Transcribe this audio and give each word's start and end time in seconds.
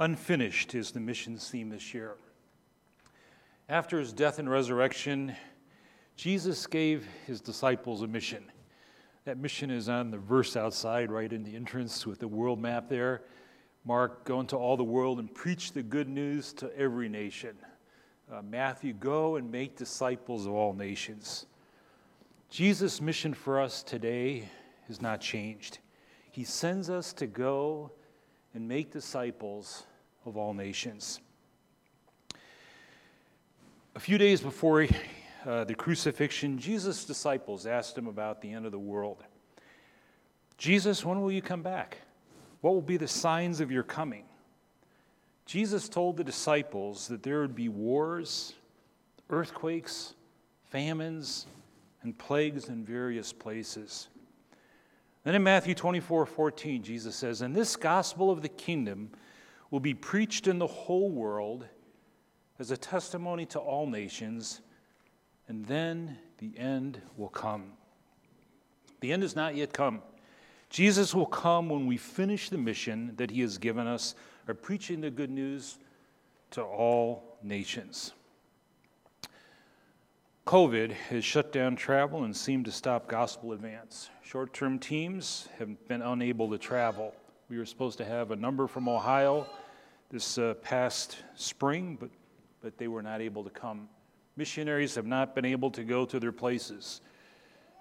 Unfinished 0.00 0.74
is 0.74 0.92
the 0.92 0.98
missions 0.98 1.50
theme 1.50 1.68
this 1.68 1.92
year. 1.92 2.14
After 3.68 3.98
his 3.98 4.14
death 4.14 4.38
and 4.38 4.48
resurrection, 4.48 5.36
Jesus 6.16 6.66
gave 6.66 7.06
his 7.26 7.42
disciples 7.42 8.00
a 8.00 8.06
mission. 8.06 8.44
That 9.26 9.36
mission 9.36 9.70
is 9.70 9.90
on 9.90 10.10
the 10.10 10.16
verse 10.16 10.56
outside, 10.56 11.12
right 11.12 11.30
in 11.30 11.44
the 11.44 11.54
entrance 11.54 12.06
with 12.06 12.18
the 12.18 12.28
world 12.28 12.58
map 12.58 12.88
there. 12.88 13.24
Mark, 13.84 14.24
go 14.24 14.40
into 14.40 14.56
all 14.56 14.78
the 14.78 14.82
world 14.82 15.18
and 15.18 15.34
preach 15.34 15.72
the 15.72 15.82
good 15.82 16.08
news 16.08 16.54
to 16.54 16.74
every 16.78 17.10
nation. 17.10 17.54
Uh, 18.32 18.40
Matthew, 18.40 18.94
go 18.94 19.36
and 19.36 19.52
make 19.52 19.76
disciples 19.76 20.46
of 20.46 20.54
all 20.54 20.72
nations. 20.72 21.44
Jesus' 22.48 23.02
mission 23.02 23.34
for 23.34 23.60
us 23.60 23.82
today 23.82 24.48
has 24.88 25.02
not 25.02 25.20
changed. 25.20 25.78
He 26.30 26.44
sends 26.44 26.88
us 26.88 27.12
to 27.12 27.26
go 27.26 27.92
and 28.54 28.66
make 28.66 28.90
disciples 28.90 29.84
of 30.26 30.36
all 30.36 30.54
nations. 30.54 31.20
A 33.94 34.00
few 34.00 34.18
days 34.18 34.40
before 34.40 34.86
uh, 35.46 35.64
the 35.64 35.74
crucifixion, 35.74 36.58
Jesus' 36.58 37.04
disciples 37.04 37.66
asked 37.66 37.96
him 37.96 38.06
about 38.06 38.40
the 38.40 38.52
end 38.52 38.66
of 38.66 38.72
the 38.72 38.78
world. 38.78 39.24
Jesus, 40.58 41.04
when 41.04 41.20
will 41.20 41.32
you 41.32 41.42
come 41.42 41.62
back? 41.62 41.98
What 42.60 42.74
will 42.74 42.82
be 42.82 42.98
the 42.98 43.08
signs 43.08 43.60
of 43.60 43.70
your 43.70 43.82
coming? 43.82 44.24
Jesus 45.46 45.88
told 45.88 46.16
the 46.16 46.24
disciples 46.24 47.08
that 47.08 47.22
there 47.22 47.40
would 47.40 47.54
be 47.54 47.68
wars, 47.68 48.52
earthquakes, 49.30 50.14
famines, 50.70 51.46
and 52.02 52.16
plagues 52.16 52.68
in 52.68 52.84
various 52.84 53.32
places. 53.32 54.08
Then 55.24 55.34
in 55.34 55.42
Matthew 55.42 55.74
24 55.74 56.26
14, 56.26 56.82
Jesus 56.82 57.16
says, 57.16 57.42
And 57.42 57.54
this 57.54 57.76
gospel 57.76 58.30
of 58.30 58.42
the 58.42 58.48
kingdom 58.48 59.10
will 59.70 59.80
be 59.80 59.94
preached 59.94 60.46
in 60.46 60.58
the 60.58 60.66
whole 60.66 61.10
world 61.10 61.66
as 62.58 62.70
a 62.70 62.76
testimony 62.76 63.46
to 63.46 63.58
all 63.58 63.86
nations, 63.86 64.60
and 65.48 65.64
then 65.66 66.18
the 66.38 66.56
end 66.58 67.00
will 67.16 67.28
come. 67.28 67.72
The 69.00 69.12
end 69.12 69.22
has 69.22 69.34
not 69.34 69.54
yet 69.54 69.72
come. 69.72 70.02
Jesus 70.68 71.14
will 71.14 71.26
come 71.26 71.68
when 71.68 71.86
we 71.86 71.96
finish 71.96 72.48
the 72.48 72.58
mission 72.58 73.14
that 73.16 73.30
he 73.30 73.40
has 73.40 73.58
given 73.58 73.86
us 73.86 74.14
of 74.46 74.62
preaching 74.62 75.00
the 75.00 75.10
good 75.10 75.30
news 75.30 75.78
to 76.52 76.62
all 76.62 77.38
nations. 77.42 78.12
COVID 80.46 80.92
has 80.92 81.24
shut 81.24 81.52
down 81.52 81.76
travel 81.76 82.24
and 82.24 82.36
seemed 82.36 82.64
to 82.64 82.72
stop 82.72 83.08
gospel 83.08 83.52
advance. 83.52 84.10
Short 84.22 84.52
term 84.52 84.78
teams 84.78 85.48
have 85.58 85.88
been 85.88 86.02
unable 86.02 86.50
to 86.50 86.58
travel. 86.58 87.14
We 87.50 87.58
were 87.58 87.66
supposed 87.66 87.98
to 87.98 88.04
have 88.04 88.30
a 88.30 88.36
number 88.36 88.68
from 88.68 88.88
Ohio 88.88 89.44
this 90.08 90.38
uh, 90.38 90.54
past 90.62 91.16
spring, 91.34 91.98
but, 91.98 92.10
but 92.62 92.78
they 92.78 92.86
were 92.86 93.02
not 93.02 93.20
able 93.20 93.42
to 93.42 93.50
come. 93.50 93.88
Missionaries 94.36 94.94
have 94.94 95.04
not 95.04 95.34
been 95.34 95.44
able 95.44 95.72
to 95.72 95.82
go 95.82 96.06
to 96.06 96.20
their 96.20 96.30
places. 96.30 97.00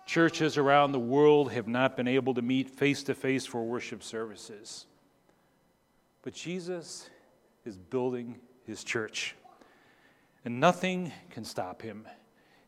Churches 0.07 0.57
around 0.57 0.91
the 0.91 0.99
world 0.99 1.51
have 1.51 1.67
not 1.67 1.95
been 1.95 2.07
able 2.07 2.33
to 2.33 2.41
meet 2.41 2.67
face 2.67 3.03
to 3.03 3.13
face 3.13 3.45
for 3.45 3.63
worship 3.63 4.01
services. 4.01 4.87
But 6.23 6.33
Jesus 6.33 7.07
is 7.63 7.77
building 7.77 8.39
his 8.65 8.83
church, 8.83 9.35
and 10.45 10.59
nothing 10.59 11.11
can 11.29 11.45
stop 11.45 11.83
him. 11.83 12.07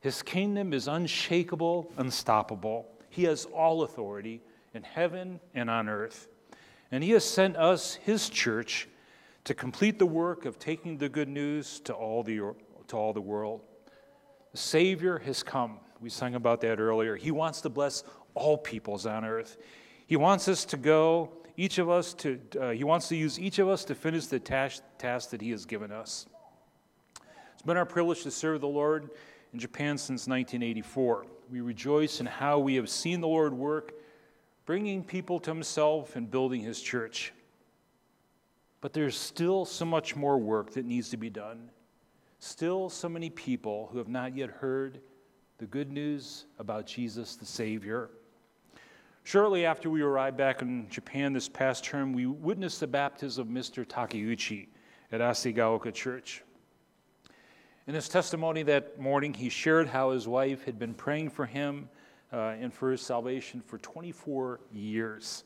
His 0.02 0.22
kingdom 0.22 0.72
is 0.72 0.88
unshakable, 0.88 1.92
unstoppable. 1.98 2.88
He 3.10 3.24
has 3.24 3.46
all 3.46 3.82
authority 3.82 4.44
in 4.76 4.84
heaven 4.84 5.40
and 5.56 5.68
on 5.68 5.90
earth. 5.90 6.28
And 6.92 7.04
he 7.04 7.12
has 7.12 7.24
sent 7.24 7.56
us, 7.56 7.96
his 7.96 8.30
church, 8.30 8.88
to 9.46 9.54
complete 9.54 9.98
the 9.98 10.06
work 10.06 10.46
of 10.46 10.60
taking 10.60 10.98
the 10.98 11.10
good 11.10 11.30
news 11.30 11.80
to 11.82 11.94
all 11.94 12.24
the, 12.24 12.38
to 12.88 12.98
all 12.98 13.14
the 13.14 13.22
world. 13.22 13.62
The 14.52 14.58
Savior 14.58 15.20
has 15.20 15.44
come. 15.44 15.80
We 16.02 16.10
sang 16.10 16.36
about 16.36 16.62
that 16.62 16.80
earlier. 16.80 17.16
He 17.16 17.32
wants 17.32 17.62
to 17.62 17.70
bless 17.70 18.04
all 18.34 18.58
peoples 18.58 19.06
on 19.06 19.24
earth. 19.24 19.58
He 20.08 20.18
wants 20.18 20.48
us 20.48 20.66
to 20.66 20.78
go, 20.78 21.32
each 21.58 21.78
of 21.78 21.90
us 21.90 22.14
to, 22.16 22.40
uh, 22.60 22.70
he 22.72 22.84
wants 22.84 23.08
to 23.10 23.16
use 23.16 23.40
each 23.40 23.60
of 23.60 23.70
us 23.70 23.86
to 23.86 23.96
finish 23.96 24.26
the 24.26 24.40
task, 24.40 24.84
task 24.98 25.30
that 25.30 25.42
he 25.42 25.52
has 25.52 25.66
given 25.66 25.92
us. 25.92 26.26
It's 27.54 27.62
been 27.62 27.78
our 27.78 27.86
privilege 27.86 28.24
to 28.24 28.32
serve 28.32 28.62
the 28.62 28.68
Lord 28.68 29.12
in 29.54 29.60
Japan 29.60 29.98
since 29.98 30.28
1984. 30.28 31.26
We 31.50 31.62
rejoice 31.62 32.20
in 32.20 32.26
how 32.26 32.60
we 32.60 32.76
have 32.76 32.90
seen 32.90 33.22
the 33.22 33.28
Lord 33.28 33.54
work, 33.54 33.94
bringing 34.66 35.04
people 35.04 35.40
to 35.40 35.52
himself 35.52 36.16
and 36.16 36.30
building 36.30 36.62
his 36.62 36.82
church. 36.82 37.34
But 38.80 38.94
there's 38.94 39.18
still 39.18 39.66
so 39.66 39.86
much 39.86 40.16
more 40.16 40.38
work 40.38 40.72
that 40.74 40.86
needs 40.86 41.10
to 41.10 41.18
be 41.18 41.30
done. 41.30 41.70
Still, 42.40 42.90
so 42.90 43.08
many 43.08 43.30
people 43.30 43.90
who 43.92 44.00
have 44.00 44.08
not 44.08 44.36
yet 44.36 44.50
heard 44.50 45.00
the 45.60 45.68
good 45.68 45.92
news 45.92 46.46
about 46.58 46.88
Jesus 46.88 47.36
the 47.36 47.46
Savior. 47.46 48.10
Shortly 49.24 49.66
after 49.66 49.92
we 49.92 50.02
arrived 50.02 50.38
back 50.38 50.64
in 50.64 50.90
Japan 50.90 51.34
this 51.34 51.48
past 51.48 51.84
term, 51.84 52.14
we 52.14 52.26
witnessed 52.26 52.80
the 52.80 52.88
baptism 52.88 53.48
of 53.48 53.54
Mr. 53.54 53.86
Takeuchi 53.86 54.70
at 55.12 55.22
Ashigaoka 55.22 55.94
Church. 55.94 56.44
In 57.86 57.94
his 57.94 58.10
testimony 58.10 58.64
that 58.64 59.00
morning, 59.00 59.34
he 59.34 59.50
shared 59.50 59.88
how 59.88 60.12
his 60.12 60.28
wife 60.28 60.64
had 60.66 60.80
been 60.80 60.96
praying 60.96 61.30
for 61.30 61.46
him 61.46 61.90
uh, 62.32 62.56
and 62.60 62.74
for 62.74 62.92
his 62.92 63.02
salvation 63.02 63.62
for 63.62 63.78
24 63.78 64.60
years. 64.72 65.44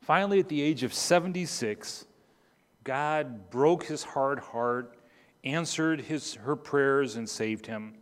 Finally, 0.00 0.40
at 0.40 0.48
the 0.48 0.60
age 0.60 0.82
of 0.82 0.94
76, 0.94 2.06
God 2.84 3.50
broke 3.50 3.84
his 3.84 4.04
hard 4.04 4.38
heart, 4.38 4.96
answered 5.44 6.00
his, 6.00 6.34
her 6.34 6.56
prayers, 6.56 7.16
and 7.16 7.28
saved 7.28 7.66
him. 7.66 7.94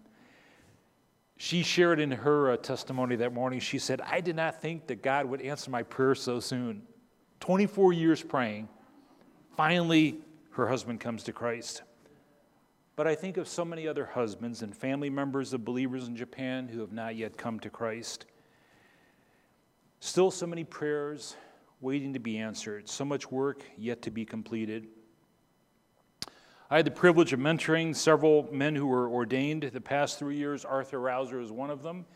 She 1.38 1.62
shared 1.62 2.00
in 2.00 2.10
her 2.10 2.52
uh, 2.52 2.56
testimony 2.56 3.16
that 3.16 3.32
morning, 3.32 3.60
she 3.60 3.78
said, 3.78 4.00
I 4.00 4.20
did 4.20 4.36
not 4.36 4.60
think 4.60 4.86
that 4.86 5.02
God 5.02 5.26
would 5.26 5.42
answer 5.42 5.70
my 5.70 5.82
prayer 5.82 6.14
so 6.14 6.40
soon. 6.40 6.82
24 7.40 7.92
years 7.92 8.22
praying. 8.22 8.68
Finally, 9.56 10.18
her 10.52 10.66
husband 10.66 11.00
comes 11.00 11.22
to 11.24 11.32
Christ. 11.32 11.82
But 12.96 13.06
I 13.06 13.14
think 13.14 13.36
of 13.36 13.46
so 13.46 13.62
many 13.62 13.86
other 13.86 14.06
husbands 14.06 14.62
and 14.62 14.74
family 14.74 15.10
members 15.10 15.52
of 15.52 15.66
believers 15.66 16.08
in 16.08 16.16
Japan 16.16 16.66
who 16.68 16.80
have 16.80 16.92
not 16.92 17.14
yet 17.14 17.36
come 17.36 17.60
to 17.60 17.68
Christ. 17.68 18.24
Still, 20.00 20.30
so 20.30 20.46
many 20.46 20.64
prayers, 20.64 21.36
waiting 21.82 22.14
to 22.14 22.18
be 22.18 22.38
answered, 22.38 22.88
so 22.88 23.04
much 23.04 23.30
work 23.30 23.62
yet 23.76 24.00
to 24.02 24.10
be 24.10 24.24
completed. 24.24 24.88
I 26.70 26.76
had 26.76 26.86
the 26.86 26.90
privilege 26.90 27.34
of 27.34 27.38
mentoring 27.38 27.94
several 27.94 28.48
men 28.50 28.74
who 28.74 28.86
were 28.86 29.10
ordained 29.10 29.64
the 29.64 29.80
past 29.80 30.18
three 30.18 30.36
years. 30.36 30.64
Arthur 30.64 30.98
Rouser 30.98 31.38
is 31.38 31.52
one 31.52 31.70
of 31.70 31.82
them. 31.82 32.06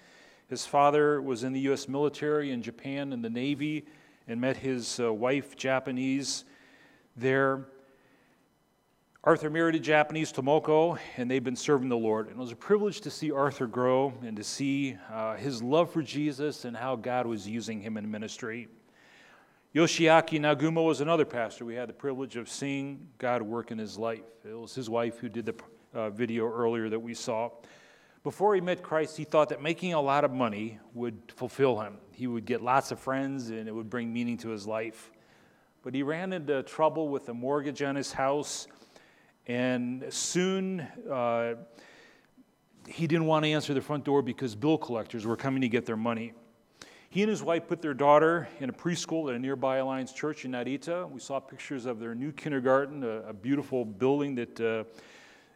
His 0.48 0.64
father 0.64 1.20
was 1.20 1.44
in 1.44 1.52
the 1.52 1.60
U.S. 1.60 1.88
military 1.88 2.52
in 2.52 2.62
Japan 2.62 3.12
in 3.12 3.20
the 3.20 3.30
Navy 3.30 3.84
and 4.26 4.41
met 4.41 4.56
his 4.56 4.98
uh, 4.98 5.12
wife, 5.12 5.56
Japanese, 5.56 6.44
there. 7.16 7.66
Arthur 9.22 9.50
married 9.50 9.75
a 9.75 9.78
Japanese 9.78 10.32
Tomoko, 10.32 10.98
and 11.19 11.31
they've 11.31 11.44
been 11.44 11.54
serving 11.54 11.91
the 11.91 11.97
Lord. 11.97 12.28
And 12.28 12.36
it 12.36 12.38
was 12.38 12.53
a 12.53 12.56
privilege 12.56 13.03
to 13.03 13.10
see 13.10 13.31
Arthur 13.31 13.66
grow 13.66 14.14
and 14.25 14.34
to 14.38 14.42
see 14.42 14.97
uh, 15.12 15.36
his 15.36 15.62
love 15.62 15.91
for 15.91 16.00
Jesus 16.00 16.64
and 16.64 16.75
how 16.75 16.97
God 16.97 17.26
was 17.26 17.47
using 17.47 17.82
him 17.82 17.98
in 17.98 18.10
ministry. 18.10 18.69
Yoshiaki 19.75 20.41
Nagumo 20.41 20.86
was 20.86 21.03
another 21.03 21.26
pastor. 21.26 21.66
We 21.66 21.75
had 21.75 21.91
the 21.91 21.92
privilege 21.92 22.36
of 22.36 22.48
seeing 22.48 23.09
God 23.19 23.42
work 23.42 23.70
in 23.70 23.76
his 23.76 23.98
life. 23.98 24.25
It 24.42 24.59
was 24.59 24.75
his 24.75 24.88
wife 24.88 25.19
who 25.19 25.28
did 25.28 25.44
the 25.44 25.54
uh, 25.92 26.09
video 26.09 26.50
earlier 26.50 26.88
that 26.88 26.98
we 26.98 27.12
saw. 27.12 27.50
Before 28.25 28.54
he 28.54 28.62
met 28.62 28.82
Christ, 28.82 29.19
he 29.19 29.25
thought 29.25 29.50
that 29.50 29.60
making 29.60 29.92
a 29.92 30.00
lot 30.00 30.25
of 30.25 30.32
money 30.32 30.78
would 30.94 31.20
fulfill 31.36 31.78
him. 31.78 31.98
He 32.12 32.26
would 32.26 32.47
get 32.47 32.62
lots 32.62 32.91
of 32.91 32.98
friends 32.98 33.50
and 33.50 33.69
it 33.69 33.75
would 33.75 33.91
bring 33.91 34.10
meaning 34.10 34.38
to 34.38 34.48
his 34.48 34.66
life. 34.66 35.12
But 35.82 35.94
he 35.94 36.03
ran 36.03 36.32
into 36.32 36.62
trouble 36.62 37.10
with 37.10 37.28
a 37.28 37.34
mortgage 37.34 37.82
on 37.82 37.97
his 37.97 38.14
house, 38.14 38.66
and 39.47 40.04
soon 40.10 40.81
uh, 41.10 41.54
he 42.87 43.07
didn't 43.07 43.27
want 43.27 43.45
to 43.45 43.51
answer 43.51 43.75
the 43.75 43.81
front 43.81 44.04
door 44.04 44.22
because 44.22 44.54
bill 44.54 44.78
collectors 44.78 45.27
were 45.27 45.37
coming 45.37 45.60
to 45.60 45.69
get 45.69 45.87
their 45.87 45.97
money. 45.97 46.33
He 47.09 47.22
and 47.22 47.31
his 47.31 47.42
wife 47.42 47.66
put 47.66 47.83
their 47.83 47.95
daughter 47.95 48.48
in 48.60 48.71
a 48.71 48.72
preschool 48.72 49.28
at 49.28 49.34
a 49.34 49.39
nearby 49.39 49.78
Alliance 49.78 50.13
Church 50.13 50.45
in 50.45 50.53
Narita. 50.53 51.10
We 51.10 51.19
saw 51.19 51.41
pictures 51.41 51.84
of 51.84 51.98
their 51.98 52.15
new 52.15 52.31
kindergarten, 52.31 53.03
a, 53.03 53.28
a 53.28 53.33
beautiful 53.33 53.84
building 53.84 54.37
that 54.37 54.60
uh, 54.60 54.84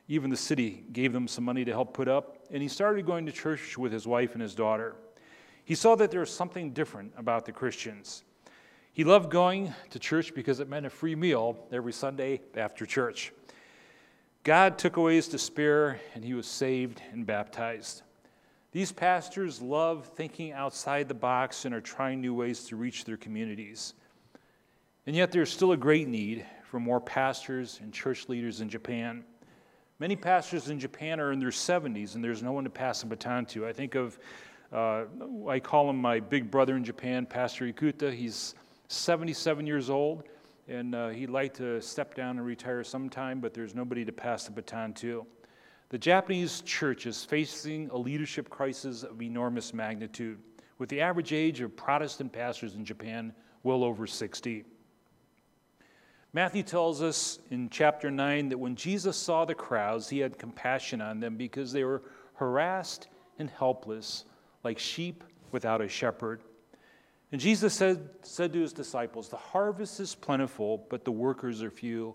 even 0.08 0.30
the 0.30 0.36
city 0.36 0.84
gave 0.92 1.12
them 1.12 1.28
some 1.28 1.44
money 1.44 1.64
to 1.64 1.70
help 1.70 1.94
put 1.94 2.08
up. 2.08 2.38
And 2.50 2.60
he 2.60 2.68
started 2.68 3.06
going 3.06 3.24
to 3.26 3.32
church 3.32 3.78
with 3.78 3.92
his 3.92 4.04
wife 4.04 4.32
and 4.32 4.42
his 4.42 4.56
daughter. 4.56 4.96
He 5.64 5.76
saw 5.76 5.94
that 5.94 6.10
there 6.10 6.20
was 6.20 6.30
something 6.30 6.72
different 6.72 7.12
about 7.16 7.46
the 7.46 7.52
Christians. 7.52 8.24
He 8.92 9.04
loved 9.04 9.30
going 9.30 9.72
to 9.90 9.98
church 9.98 10.34
because 10.34 10.58
it 10.58 10.68
meant 10.68 10.86
a 10.86 10.90
free 10.90 11.14
meal 11.14 11.56
every 11.72 11.92
Sunday 11.92 12.40
after 12.56 12.84
church. 12.84 13.32
God 14.44 14.76
took 14.76 14.98
away 14.98 15.14
his 15.14 15.26
despair, 15.26 15.98
and 16.14 16.22
he 16.22 16.34
was 16.34 16.46
saved 16.46 17.00
and 17.12 17.24
baptized. 17.24 18.02
These 18.72 18.92
pastors 18.92 19.62
love 19.62 20.10
thinking 20.16 20.52
outside 20.52 21.08
the 21.08 21.14
box 21.14 21.64
and 21.64 21.74
are 21.74 21.80
trying 21.80 22.20
new 22.20 22.34
ways 22.34 22.64
to 22.64 22.76
reach 22.76 23.06
their 23.06 23.16
communities. 23.16 23.94
And 25.06 25.16
yet, 25.16 25.32
there's 25.32 25.50
still 25.50 25.72
a 25.72 25.78
great 25.78 26.08
need 26.08 26.44
for 26.64 26.78
more 26.78 27.00
pastors 27.00 27.80
and 27.82 27.90
church 27.90 28.28
leaders 28.28 28.60
in 28.60 28.68
Japan. 28.68 29.24
Many 29.98 30.14
pastors 30.14 30.68
in 30.68 30.78
Japan 30.78 31.20
are 31.20 31.32
in 31.32 31.38
their 31.38 31.48
70s 31.48 32.14
and 32.14 32.22
there's 32.22 32.42
no 32.42 32.52
one 32.52 32.64
to 32.64 32.70
pass 32.70 33.00
the 33.00 33.06
baton 33.06 33.46
to. 33.46 33.66
I 33.66 33.72
think 33.72 33.94
of, 33.94 34.18
uh, 34.72 35.04
I 35.48 35.60
call 35.60 35.88
him 35.88 35.96
my 35.96 36.18
big 36.18 36.50
brother 36.50 36.76
in 36.76 36.82
Japan, 36.82 37.26
Pastor 37.26 37.72
Ikuta. 37.72 38.12
He's 38.12 38.56
77 38.88 39.66
years 39.66 39.88
old 39.88 40.24
and 40.68 40.94
uh, 40.94 41.08
he'd 41.08 41.30
like 41.30 41.54
to 41.54 41.80
step 41.80 42.14
down 42.14 42.38
and 42.38 42.46
retire 42.46 42.82
sometime, 42.84 43.40
but 43.40 43.52
there's 43.52 43.74
nobody 43.74 44.04
to 44.04 44.12
pass 44.12 44.44
the 44.44 44.52
baton 44.52 44.92
to. 44.94 45.26
The 45.90 45.98
Japanese 45.98 46.62
church 46.62 47.06
is 47.06 47.24
facing 47.24 47.90
a 47.90 47.96
leadership 47.96 48.48
crisis 48.48 49.02
of 49.02 49.20
enormous 49.20 49.74
magnitude, 49.74 50.38
with 50.78 50.88
the 50.88 51.00
average 51.00 51.32
age 51.32 51.60
of 51.60 51.76
Protestant 51.76 52.32
pastors 52.32 52.74
in 52.74 52.84
Japan 52.84 53.32
well 53.62 53.84
over 53.84 54.06
60. 54.06 54.64
Matthew 56.32 56.64
tells 56.64 57.00
us 57.00 57.38
in 57.50 57.70
chapter 57.70 58.10
9 58.10 58.48
that 58.48 58.58
when 58.58 58.74
Jesus 58.74 59.16
saw 59.16 59.44
the 59.44 59.54
crowds, 59.54 60.08
he 60.08 60.18
had 60.18 60.36
compassion 60.36 61.00
on 61.00 61.20
them 61.20 61.36
because 61.36 61.70
they 61.72 61.84
were 61.84 62.02
harassed 62.34 63.06
and 63.38 63.48
helpless, 63.48 64.24
like 64.64 64.78
sheep 64.78 65.22
without 65.52 65.80
a 65.80 65.88
shepherd. 65.88 66.42
And 67.34 67.40
Jesus 67.40 67.74
said, 67.74 68.10
said 68.22 68.52
to 68.52 68.60
his 68.60 68.72
disciples, 68.72 69.28
The 69.28 69.36
harvest 69.36 69.98
is 69.98 70.14
plentiful, 70.14 70.86
but 70.88 71.04
the 71.04 71.10
workers 71.10 71.64
are 71.64 71.70
few. 71.70 72.14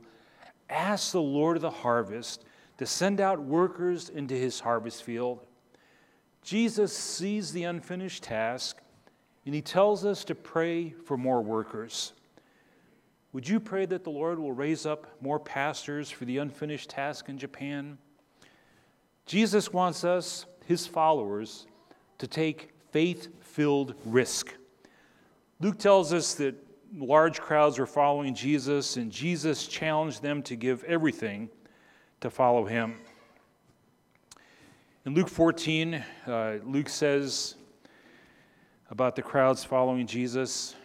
Ask 0.70 1.12
the 1.12 1.22
Lord 1.22 1.58
of 1.58 1.62
the 1.62 1.70
harvest 1.70 2.46
to 2.78 2.86
send 2.86 3.20
out 3.20 3.38
workers 3.38 4.08
into 4.08 4.34
his 4.34 4.62
harvest 4.62 5.04
field. 5.04 5.46
Jesus 6.42 6.98
sees 6.98 7.52
the 7.52 7.66
unfinished 7.66 8.24
task 8.24 8.78
and 9.46 9.54
he 9.54 9.62
tells 9.62 10.06
us 10.06 10.24
to 10.24 10.36
pray 10.36 10.92
for 11.04 11.18
more 11.18 11.42
workers. 11.42 12.14
Would 13.34 13.46
you 13.46 13.60
pray 13.60 13.86
that 13.88 14.06
the 14.06 14.12
Lord 14.12 14.40
will 14.40 14.54
raise 14.54 14.86
up 14.86 15.06
more 15.22 15.38
pastors 15.38 16.10
for 16.10 16.24
the 16.24 16.38
unfinished 16.38 16.92
task 16.92 17.28
in 17.28 17.38
Japan? 17.38 17.98
Jesus 19.26 19.74
wants 19.74 20.06
us, 20.06 20.46
his 20.66 20.88
followers, 20.88 21.68
to 22.20 22.26
take 22.26 22.70
faith 22.94 23.28
filled 23.42 23.96
risk. 24.06 24.54
Luke 25.60 25.78
tells 25.78 26.14
us 26.14 26.34
that 26.36 26.56
large 26.96 27.40
crowds 27.40 27.80
were 27.80 27.86
following 27.86 28.34
Jesus, 28.34 28.98
and 28.98 29.12
Jesus 29.12 29.68
challenged 29.68 30.22
them 30.22 30.42
to 30.44 30.56
give 30.56 30.84
everything 30.86 31.50
to 32.22 32.30
follow 32.30 32.66
him. 32.66 32.96
In 35.06 35.14
Luke 35.14 35.30
14, 35.30 36.04
uh, 36.28 36.56
Luke 36.64 36.90
says 36.90 37.56
about 38.90 39.16
the 39.16 39.22
crowds 39.22 39.64
following 39.64 40.08
Jesus 40.08 40.76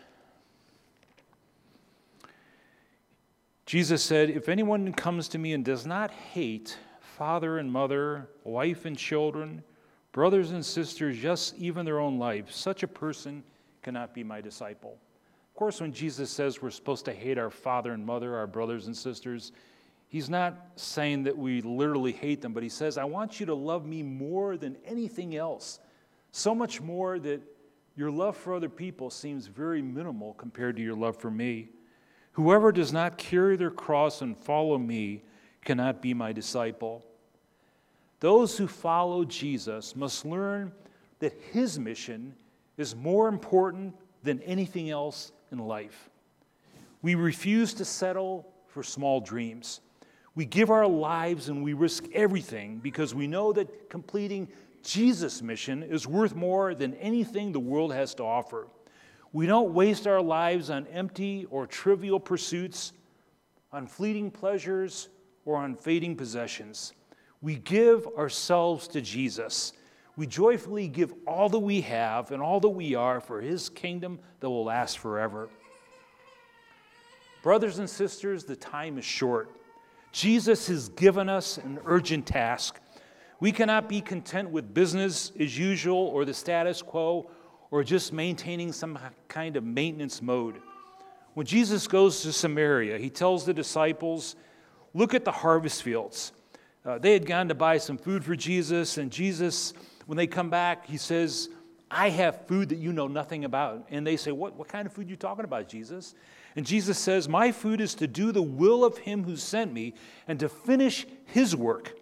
Jesus 3.67 4.03
said, 4.03 4.31
If 4.31 4.49
anyone 4.49 4.93
comes 4.93 5.27
to 5.29 5.39
me 5.39 5.53
and 5.53 5.65
does 5.65 5.87
not 5.87 6.11
hate 6.11 6.79
father 7.01 7.59
and 7.59 7.73
mother, 7.73 8.29
wife 8.45 8.85
and 8.85 8.97
children, 8.97 9.63
brothers 10.13 10.51
and 10.51 10.65
sisters, 10.65 11.23
yes, 11.23 11.55
even 11.57 11.87
their 11.87 11.99
own 11.99 12.19
life, 12.19 12.51
such 12.51 12.83
a 12.83 12.89
person 12.89 13.43
cannot 13.85 14.13
be 14.13 14.25
my 14.25 14.41
disciple. 14.41 14.99
Of 15.49 15.55
course, 15.55 15.81
when 15.81 15.93
Jesus 15.93 16.31
says 16.31 16.61
we're 16.61 16.71
supposed 16.71 17.05
to 17.05 17.13
hate 17.13 17.39
our 17.39 17.51
father 17.51 17.93
and 17.93 18.05
mother, 18.05 18.37
our 18.37 18.49
brothers 18.49 18.89
and 18.89 18.97
sisters, 18.97 19.53
He's 20.15 20.31
not 20.31 20.55
saying 20.77 21.25
that 21.25 21.37
we 21.37 21.61
literally 21.61 22.13
hate 22.13 22.41
them, 22.41 22.53
but 22.53 22.63
he 22.63 22.69
says, 22.69 22.99
I 22.99 23.05
want 23.05 23.41
you 23.41 23.47
to 23.47 23.55
love 23.57 23.85
me 23.85 24.05
more 24.05 24.57
than 24.57 24.77
anything 24.85 25.35
else. 25.35 25.81
So 26.31 26.55
much 26.55 26.81
more 26.81 27.19
that 27.19 27.43
your 27.97 28.13
love 28.13 28.37
for 28.37 28.55
other 28.55 28.69
people 28.69 29.11
seems 29.11 29.49
very 29.49 29.83
minimal 29.83 30.35
compared 30.35 30.77
to 30.77 30.83
your 30.83 30.95
love 30.95 31.17
for 31.17 31.33
me. 31.33 31.71
Whoever 32.35 32.71
does 32.71 32.93
not 32.93 33.19
carry 33.19 33.57
their 33.57 33.73
cross 33.73 34.23
and 34.23 34.39
follow 34.39 34.79
me 34.79 35.25
cannot 35.65 36.01
be 36.01 36.15
my 36.15 36.33
disciple. 36.33 37.05
Those 38.21 38.57
who 38.57 38.69
follow 38.69 39.25
Jesus 39.25 39.97
must 39.97 40.25
learn 40.25 40.71
that 41.19 41.33
his 41.51 41.77
mission 41.77 42.37
is 42.77 42.95
more 42.95 43.29
important 43.29 43.95
than 44.23 44.41
anything 44.43 44.91
else 44.91 45.33
in 45.53 45.59
life. 45.59 46.11
We 47.03 47.15
refuse 47.15 47.75
to 47.75 47.85
settle 47.85 48.53
for 48.67 48.83
small 48.83 49.21
dreams. 49.21 49.81
We 50.35 50.45
give 50.47 50.71
our 50.71 50.87
lives 50.87 51.49
and 51.49 51.63
we 51.63 51.75
risk 51.75 52.07
everything 52.13 52.79
because 52.79 53.15
we 53.15 53.27
know 53.27 53.53
that 53.53 53.89
completing 53.89 54.49
Jesus' 54.83 55.43
mission 55.43 55.83
is 55.83 56.07
worth 56.07 56.35
more 56.35 56.75
than 56.75 56.95
anything 56.95 57.53
the 57.53 57.61
world 57.61 57.93
has 57.93 58.15
to 58.17 58.25
offer. 58.25 58.67
We 59.33 59.47
don't 59.47 59.75
waste 59.75 60.07
our 60.07 60.23
lives 60.23 60.71
on 60.71 60.87
empty 60.89 61.47
or 61.51 61.67
trivial 61.67 62.21
pursuits, 62.21 62.93
on 63.73 63.87
fleeting 63.87 64.31
pleasures, 64.31 65.09
or 65.45 65.57
on 65.57 65.75
fading 65.75 66.17
possessions. 66.17 66.93
We 67.43 67.57
give 67.57 68.07
ourselves 68.17 68.89
to 68.89 69.01
Jesus. 69.01 69.73
We 70.17 70.27
joyfully 70.27 70.89
give 70.89 71.13
all 71.27 71.49
that 71.49 71.59
we 71.59 71.81
have 71.83 72.31
and 72.31 72.41
all 72.43 72.61
that 72.61 72.69
we 72.69 72.95
are 72.95 73.21
for 73.21 73.41
His 73.41 73.69
kingdom 73.69 74.21
that 74.41 74.49
will 74.49 74.65
last 74.65 74.99
forever. 74.99 75.49
Brothers 77.43 77.79
and 77.79 77.91
sisters, 77.91 78.45
the 78.45 78.57
time 78.57 78.97
is 78.97 79.05
short. 79.05 79.51
Jesus 80.13 80.69
has 80.69 80.89
given 80.91 81.29
us 81.29 81.59
an 81.59 81.81
urgent 81.85 82.27
task. 82.27 82.79
We 83.41 83.51
cannot 83.51 83.89
be 83.89 84.01
content 84.01 84.51
with 84.51 84.73
business 84.73 85.33
as 85.39 85.59
usual 85.59 85.99
or 85.99 86.25
the 86.25 86.33
status 86.33 86.81
quo 86.81 87.29
or 87.71 87.83
just 87.83 88.13
maintaining 88.13 88.73
some 88.73 88.99
kind 89.27 89.57
of 89.57 89.65
maintenance 89.65 90.23
mode. 90.23 90.61
When 91.35 91.45
Jesus 91.45 91.89
goes 91.89 92.23
to 92.23 92.33
Samaria, 92.33 92.97
he 92.99 93.11
tells 93.11 93.45
the 93.45 93.53
disciples, 93.53 94.37
Look 94.95 95.13
at 95.13 95.25
the 95.25 95.33
harvest 95.33 95.83
fields. 95.83 96.33
Uh, 96.85 96.99
they 96.99 97.13
had 97.13 97.27
gone 97.27 97.49
to 97.49 97.55
buy 97.55 97.79
some 97.79 97.99
food 97.99 98.25
for 98.25 98.37
Jesus, 98.37 98.97
and 98.97 99.11
Jesus, 99.11 99.75
when 100.07 100.17
they 100.17 100.27
come 100.27 100.51
back, 100.51 100.87
he 100.87 100.97
says, 100.97 101.49
I 101.91 102.11
have 102.11 102.47
food 102.47 102.71
that 102.71 102.79
you 102.79 102.93
know 102.93 103.07
nothing 103.07 103.45
about. 103.45 103.87
And 103.91 104.07
they 104.07 104.17
say, 104.17 104.33
What, 104.33 104.57
what 104.57 104.69
kind 104.69 104.87
of 104.87 104.93
food 104.93 105.07
are 105.07 105.11
you 105.11 105.17
talking 105.17 105.45
about, 105.45 105.69
Jesus? 105.69 106.15
And 106.57 106.67
Jesus 106.67 106.99
says, 106.99 107.29
My 107.29 107.53
food 107.53 107.81
is 107.81 107.95
to 107.97 108.07
do 108.07 108.33
the 108.33 108.43
will 108.43 108.85
of 108.85 108.99
him 108.99 109.25
who 109.25 109.37
sent 109.37 109.73
me 109.73 109.95
and 110.27 110.39
to 110.41 110.49
finish 110.49 111.07
his 111.27 111.55
work. 111.55 111.99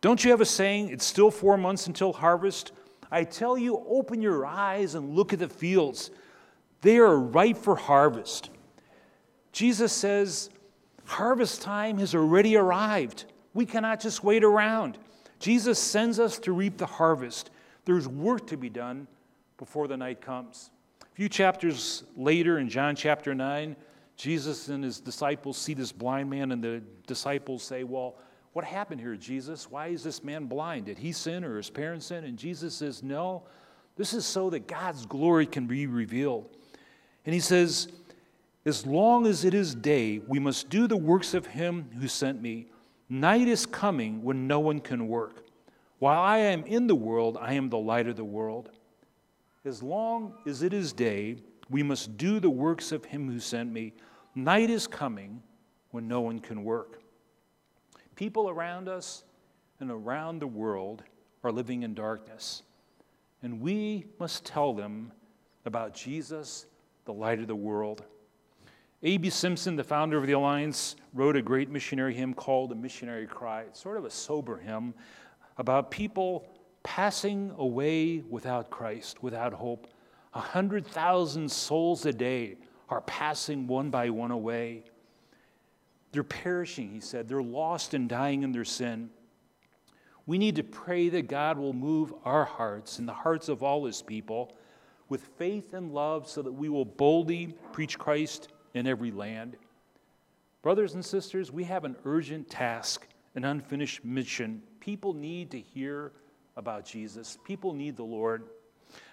Don't 0.00 0.24
you 0.24 0.30
have 0.30 0.40
a 0.40 0.46
saying, 0.46 0.90
it's 0.90 1.04
still 1.04 1.30
four 1.30 1.56
months 1.56 1.86
until 1.86 2.12
harvest? 2.12 2.72
I 3.10 3.24
tell 3.24 3.56
you, 3.56 3.84
open 3.88 4.20
your 4.20 4.44
eyes 4.44 4.94
and 4.94 5.14
look 5.14 5.32
at 5.32 5.38
the 5.38 5.48
fields. 5.48 6.10
They 6.80 6.98
are 6.98 7.18
ripe 7.18 7.56
for 7.56 7.76
harvest. 7.76 8.50
Jesus 9.52 9.92
says, 9.92 10.50
Harvest 11.04 11.62
time 11.62 11.98
has 11.98 12.14
already 12.14 12.56
arrived. 12.56 13.26
We 13.54 13.64
cannot 13.64 14.00
just 14.00 14.24
wait 14.24 14.42
around. 14.42 14.98
Jesus 15.38 15.78
sends 15.78 16.18
us 16.18 16.38
to 16.40 16.52
reap 16.52 16.78
the 16.78 16.86
harvest. 16.86 17.50
There's 17.84 18.08
work 18.08 18.46
to 18.48 18.56
be 18.56 18.68
done 18.68 19.06
before 19.58 19.88
the 19.88 19.96
night 19.96 20.20
comes 20.20 20.70
A 21.02 21.14
few 21.14 21.28
chapters 21.28 22.04
later, 22.16 22.58
in 22.58 22.68
John 22.68 22.94
chapter 22.94 23.34
9, 23.34 23.76
Jesus 24.16 24.68
and 24.68 24.82
his 24.82 25.00
disciples 25.00 25.56
see 25.58 25.74
this 25.74 25.92
blind 25.92 26.30
man, 26.30 26.52
and 26.52 26.62
the 26.62 26.82
disciples 27.06 27.62
say, 27.62 27.84
Well, 27.84 28.16
what 28.52 28.64
happened 28.64 29.00
here, 29.00 29.16
Jesus? 29.16 29.70
Why 29.70 29.88
is 29.88 30.02
this 30.02 30.24
man 30.24 30.46
blind? 30.46 30.86
Did 30.86 30.98
he 30.98 31.12
sin 31.12 31.44
or 31.44 31.58
his 31.58 31.68
parents 31.68 32.06
sin? 32.06 32.24
And 32.24 32.38
Jesus 32.38 32.74
says, 32.74 33.02
No, 33.02 33.42
this 33.96 34.14
is 34.14 34.24
so 34.24 34.48
that 34.50 34.66
God's 34.66 35.04
glory 35.04 35.46
can 35.46 35.66
be 35.66 35.86
revealed. 35.86 36.48
And 37.26 37.34
he 37.34 37.40
says, 37.40 37.88
As 38.64 38.86
long 38.86 39.26
as 39.26 39.44
it 39.44 39.52
is 39.52 39.74
day, 39.74 40.20
we 40.26 40.38
must 40.38 40.70
do 40.70 40.86
the 40.86 40.96
works 40.96 41.34
of 41.34 41.46
him 41.46 41.90
who 42.00 42.08
sent 42.08 42.40
me. 42.40 42.68
Night 43.08 43.46
is 43.46 43.66
coming 43.66 44.22
when 44.22 44.46
no 44.46 44.60
one 44.60 44.80
can 44.80 45.08
work. 45.08 45.44
While 45.98 46.20
I 46.20 46.38
am 46.38 46.64
in 46.64 46.86
the 46.86 46.94
world, 46.94 47.38
I 47.40 47.54
am 47.54 47.70
the 47.70 47.78
light 47.78 48.08
of 48.08 48.16
the 48.16 48.24
world. 48.24 48.70
As 49.64 49.82
long 49.82 50.34
as 50.46 50.62
it 50.62 50.72
is 50.72 50.92
day, 50.92 51.36
we 51.70 51.82
must 51.82 52.16
do 52.16 52.40
the 52.40 52.50
works 52.50 52.92
of 52.92 53.04
him 53.04 53.30
who 53.30 53.40
sent 53.40 53.72
me. 53.72 53.94
Night 54.34 54.70
is 54.70 54.86
coming 54.86 55.42
when 55.90 56.06
no 56.06 56.20
one 56.20 56.38
can 56.38 56.64
work. 56.64 57.00
People 58.16 58.48
around 58.48 58.88
us 58.88 59.24
and 59.80 59.90
around 59.90 60.40
the 60.40 60.46
world 60.46 61.02
are 61.44 61.52
living 61.52 61.82
in 61.82 61.94
darkness, 61.94 62.62
and 63.42 63.60
we 63.60 64.06
must 64.18 64.44
tell 64.44 64.72
them 64.72 65.12
about 65.64 65.94
Jesus, 65.94 66.66
the 67.04 67.12
light 67.12 67.40
of 67.40 67.46
the 67.46 67.56
world. 67.56 68.04
A.B. 69.02 69.28
Simpson, 69.28 69.76
the 69.76 69.84
founder 69.84 70.16
of 70.16 70.26
the 70.26 70.32
Alliance, 70.32 70.96
wrote 71.12 71.36
a 71.36 71.42
great 71.42 71.68
missionary 71.68 72.14
hymn 72.14 72.32
called 72.32 72.70
The 72.70 72.74
Missionary 72.74 73.26
Cry. 73.26 73.62
It's 73.62 73.78
sort 73.80 73.98
of 73.98 74.06
a 74.06 74.10
sober 74.10 74.56
hymn 74.56 74.94
about 75.58 75.90
people 75.90 76.46
passing 76.82 77.52
away 77.58 78.20
without 78.20 78.70
Christ, 78.70 79.22
without 79.22 79.52
hope. 79.52 79.86
A 80.32 80.40
hundred 80.40 80.86
thousand 80.86 81.50
souls 81.50 82.06
a 82.06 82.12
day 82.12 82.56
are 82.88 83.02
passing 83.02 83.66
one 83.66 83.90
by 83.90 84.08
one 84.08 84.30
away. 84.30 84.84
They're 86.12 86.22
perishing, 86.22 86.90
he 86.90 87.00
said. 87.00 87.28
They're 87.28 87.42
lost 87.42 87.92
and 87.92 88.08
dying 88.08 88.44
in 88.44 88.52
their 88.52 88.64
sin. 88.64 89.10
We 90.24 90.38
need 90.38 90.56
to 90.56 90.64
pray 90.64 91.10
that 91.10 91.28
God 91.28 91.58
will 91.58 91.74
move 91.74 92.14
our 92.24 92.46
hearts 92.46 92.98
and 92.98 93.06
the 93.06 93.12
hearts 93.12 93.50
of 93.50 93.62
all 93.62 93.84
his 93.84 94.00
people 94.00 94.56
with 95.10 95.20
faith 95.36 95.74
and 95.74 95.92
love 95.92 96.28
so 96.28 96.40
that 96.40 96.52
we 96.52 96.70
will 96.70 96.86
boldly 96.86 97.54
preach 97.72 97.98
Christ 97.98 98.48
in 98.76 98.86
every 98.86 99.10
land. 99.10 99.56
Brothers 100.62 100.94
and 100.94 101.04
sisters, 101.04 101.50
we 101.50 101.64
have 101.64 101.84
an 101.84 101.96
urgent 102.04 102.50
task, 102.50 103.06
an 103.34 103.44
unfinished 103.44 104.04
mission. 104.04 104.62
People 104.80 105.14
need 105.14 105.50
to 105.52 105.60
hear 105.60 106.12
about 106.56 106.84
Jesus, 106.84 107.38
people 107.44 107.72
need 107.72 107.96
the 107.96 108.02
Lord. 108.02 108.44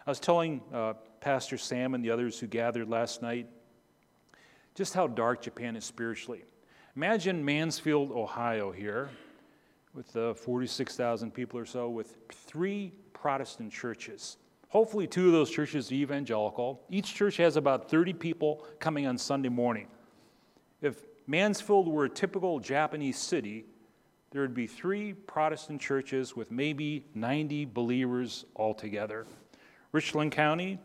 I 0.05 0.11
was 0.11 0.19
telling 0.19 0.61
uh, 0.73 0.93
Pastor 1.19 1.57
Sam 1.57 1.93
and 1.93 2.03
the 2.03 2.11
others 2.11 2.39
who 2.39 2.47
gathered 2.47 2.89
last 2.89 3.21
night 3.21 3.47
just 4.75 4.93
how 4.93 5.07
dark 5.07 5.41
Japan 5.41 5.75
is 5.75 5.85
spiritually. 5.85 6.43
Imagine 6.95 7.43
Mansfield, 7.43 8.11
Ohio, 8.11 8.71
here, 8.71 9.09
with 9.93 10.15
uh, 10.15 10.33
46,000 10.33 11.31
people 11.31 11.59
or 11.59 11.65
so, 11.65 11.89
with 11.89 12.17
three 12.31 12.93
Protestant 13.13 13.71
churches. 13.71 14.37
Hopefully, 14.73 15.05
two 15.05 15.27
of 15.27 15.33
those 15.33 15.51
churches 15.51 15.91
are 15.91 15.93
evangelical. 15.93 16.81
Each 16.89 17.13
church 17.13 17.37
has 17.37 17.57
about 17.57 17.91
30 17.91 18.13
people 18.13 18.65
coming 18.79 19.05
on 19.05 19.19
Sunday 19.19 19.49
morning. 19.49 19.85
If 20.81 21.05
Mansfield 21.27 21.87
were 21.87 22.05
a 22.05 22.09
typical 22.09 22.59
Japanese 22.59 23.19
city, 23.19 23.65
there 24.31 24.41
would 24.41 24.55
be 24.55 24.65
three 24.65 25.13
Protestant 25.13 25.79
churches 25.79 26.35
with 26.35 26.49
maybe 26.49 27.05
90 27.13 27.65
believers 27.65 28.45
altogether. 28.55 29.27
Richland 29.91 30.31
County, 30.31 30.79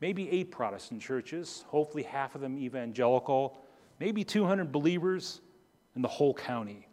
maybe 0.00 0.28
eight 0.28 0.50
Protestant 0.50 1.00
churches, 1.00 1.64
hopefully 1.68 2.02
half 2.02 2.34
of 2.34 2.40
them 2.40 2.58
evangelical, 2.58 3.64
maybe 4.00 4.24
200 4.24 4.72
believers 4.72 5.40
in 5.94 6.02
the 6.02 6.08
whole 6.08 6.34
county. 6.34 6.88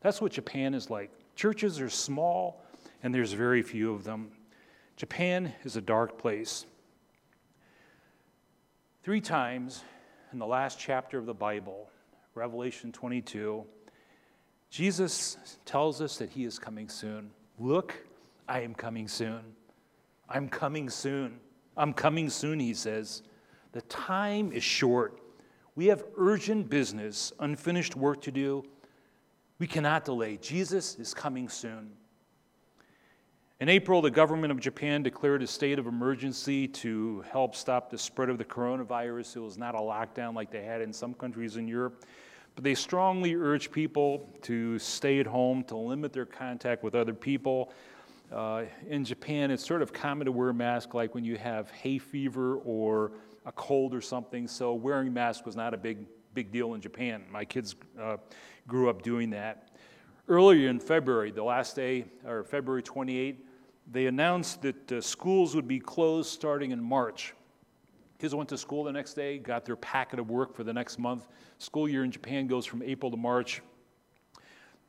That's 0.00 0.20
what 0.20 0.32
Japan 0.32 0.74
is 0.74 0.90
like. 0.90 1.12
Churches 1.36 1.80
are 1.80 1.88
small, 1.88 2.64
and 3.04 3.14
there's 3.14 3.32
very 3.32 3.62
few 3.62 3.94
of 3.94 4.02
them. 4.02 4.32
Japan 4.98 5.52
is 5.62 5.76
a 5.76 5.80
dark 5.80 6.18
place. 6.18 6.66
Three 9.04 9.20
times 9.20 9.84
in 10.32 10.40
the 10.40 10.46
last 10.46 10.76
chapter 10.76 11.18
of 11.18 11.24
the 11.24 11.32
Bible, 11.32 11.88
Revelation 12.34 12.90
22, 12.90 13.64
Jesus 14.70 15.56
tells 15.64 16.00
us 16.02 16.16
that 16.16 16.30
he 16.30 16.44
is 16.44 16.58
coming 16.58 16.88
soon. 16.88 17.30
Look, 17.60 17.94
I 18.48 18.62
am 18.62 18.74
coming 18.74 19.06
soon. 19.06 19.38
I'm 20.28 20.48
coming 20.48 20.90
soon. 20.90 21.38
I'm 21.76 21.92
coming 21.92 22.28
soon, 22.28 22.58
he 22.58 22.74
says. 22.74 23.22
The 23.70 23.82
time 23.82 24.50
is 24.50 24.64
short. 24.64 25.20
We 25.76 25.86
have 25.86 26.02
urgent 26.16 26.68
business, 26.68 27.32
unfinished 27.38 27.94
work 27.94 28.20
to 28.22 28.32
do. 28.32 28.64
We 29.60 29.68
cannot 29.68 30.04
delay. 30.04 30.38
Jesus 30.38 30.96
is 30.98 31.14
coming 31.14 31.48
soon. 31.48 31.92
In 33.60 33.68
April, 33.68 34.00
the 34.00 34.10
government 34.10 34.52
of 34.52 34.60
Japan 34.60 35.02
declared 35.02 35.42
a 35.42 35.46
state 35.48 35.80
of 35.80 35.88
emergency 35.88 36.68
to 36.68 37.24
help 37.28 37.56
stop 37.56 37.90
the 37.90 37.98
spread 37.98 38.28
of 38.28 38.38
the 38.38 38.44
coronavirus. 38.44 39.34
It 39.34 39.40
was 39.40 39.58
not 39.58 39.74
a 39.74 39.78
lockdown 39.78 40.36
like 40.36 40.52
they 40.52 40.62
had 40.62 40.80
in 40.80 40.92
some 40.92 41.12
countries 41.12 41.56
in 41.56 41.66
Europe. 41.66 42.04
But 42.54 42.62
they 42.62 42.76
strongly 42.76 43.34
urged 43.34 43.72
people 43.72 44.32
to 44.42 44.78
stay 44.78 45.18
at 45.18 45.26
home, 45.26 45.64
to 45.64 45.76
limit 45.76 46.12
their 46.12 46.24
contact 46.24 46.84
with 46.84 46.94
other 46.94 47.12
people. 47.12 47.72
Uh, 48.30 48.66
in 48.86 49.04
Japan, 49.04 49.50
it's 49.50 49.66
sort 49.66 49.82
of 49.82 49.92
common 49.92 50.26
to 50.26 50.30
wear 50.30 50.50
a 50.50 50.54
mask 50.54 50.94
like 50.94 51.12
when 51.16 51.24
you 51.24 51.36
have 51.36 51.68
hay 51.72 51.98
fever 51.98 52.58
or 52.58 53.10
a 53.44 53.50
cold 53.50 53.92
or 53.92 54.00
something. 54.00 54.46
So 54.46 54.72
wearing 54.72 55.08
a 55.08 55.10
mask 55.10 55.44
was 55.44 55.56
not 55.56 55.74
a 55.74 55.78
big, 55.78 56.06
big 56.32 56.52
deal 56.52 56.74
in 56.74 56.80
Japan. 56.80 57.24
My 57.28 57.44
kids 57.44 57.74
uh, 58.00 58.18
grew 58.68 58.88
up 58.88 59.02
doing 59.02 59.30
that. 59.30 59.70
Earlier 60.28 60.68
in 60.68 60.78
February, 60.78 61.32
the 61.32 61.42
last 61.42 61.74
day, 61.74 62.04
or 62.24 62.44
February 62.44 62.82
28, 62.82 63.46
they 63.90 64.06
announced 64.06 64.62
that 64.62 64.92
uh, 64.92 65.00
schools 65.00 65.54
would 65.54 65.66
be 65.66 65.80
closed 65.80 66.30
starting 66.30 66.72
in 66.72 66.82
March. 66.82 67.34
Kids 68.18 68.34
went 68.34 68.48
to 68.50 68.58
school 68.58 68.84
the 68.84 68.92
next 68.92 69.14
day, 69.14 69.38
got 69.38 69.64
their 69.64 69.76
packet 69.76 70.18
of 70.18 70.28
work 70.28 70.54
for 70.54 70.64
the 70.64 70.72
next 70.72 70.98
month. 70.98 71.28
School 71.58 71.88
year 71.88 72.04
in 72.04 72.10
Japan 72.10 72.46
goes 72.46 72.66
from 72.66 72.82
April 72.82 73.10
to 73.10 73.16
March. 73.16 73.62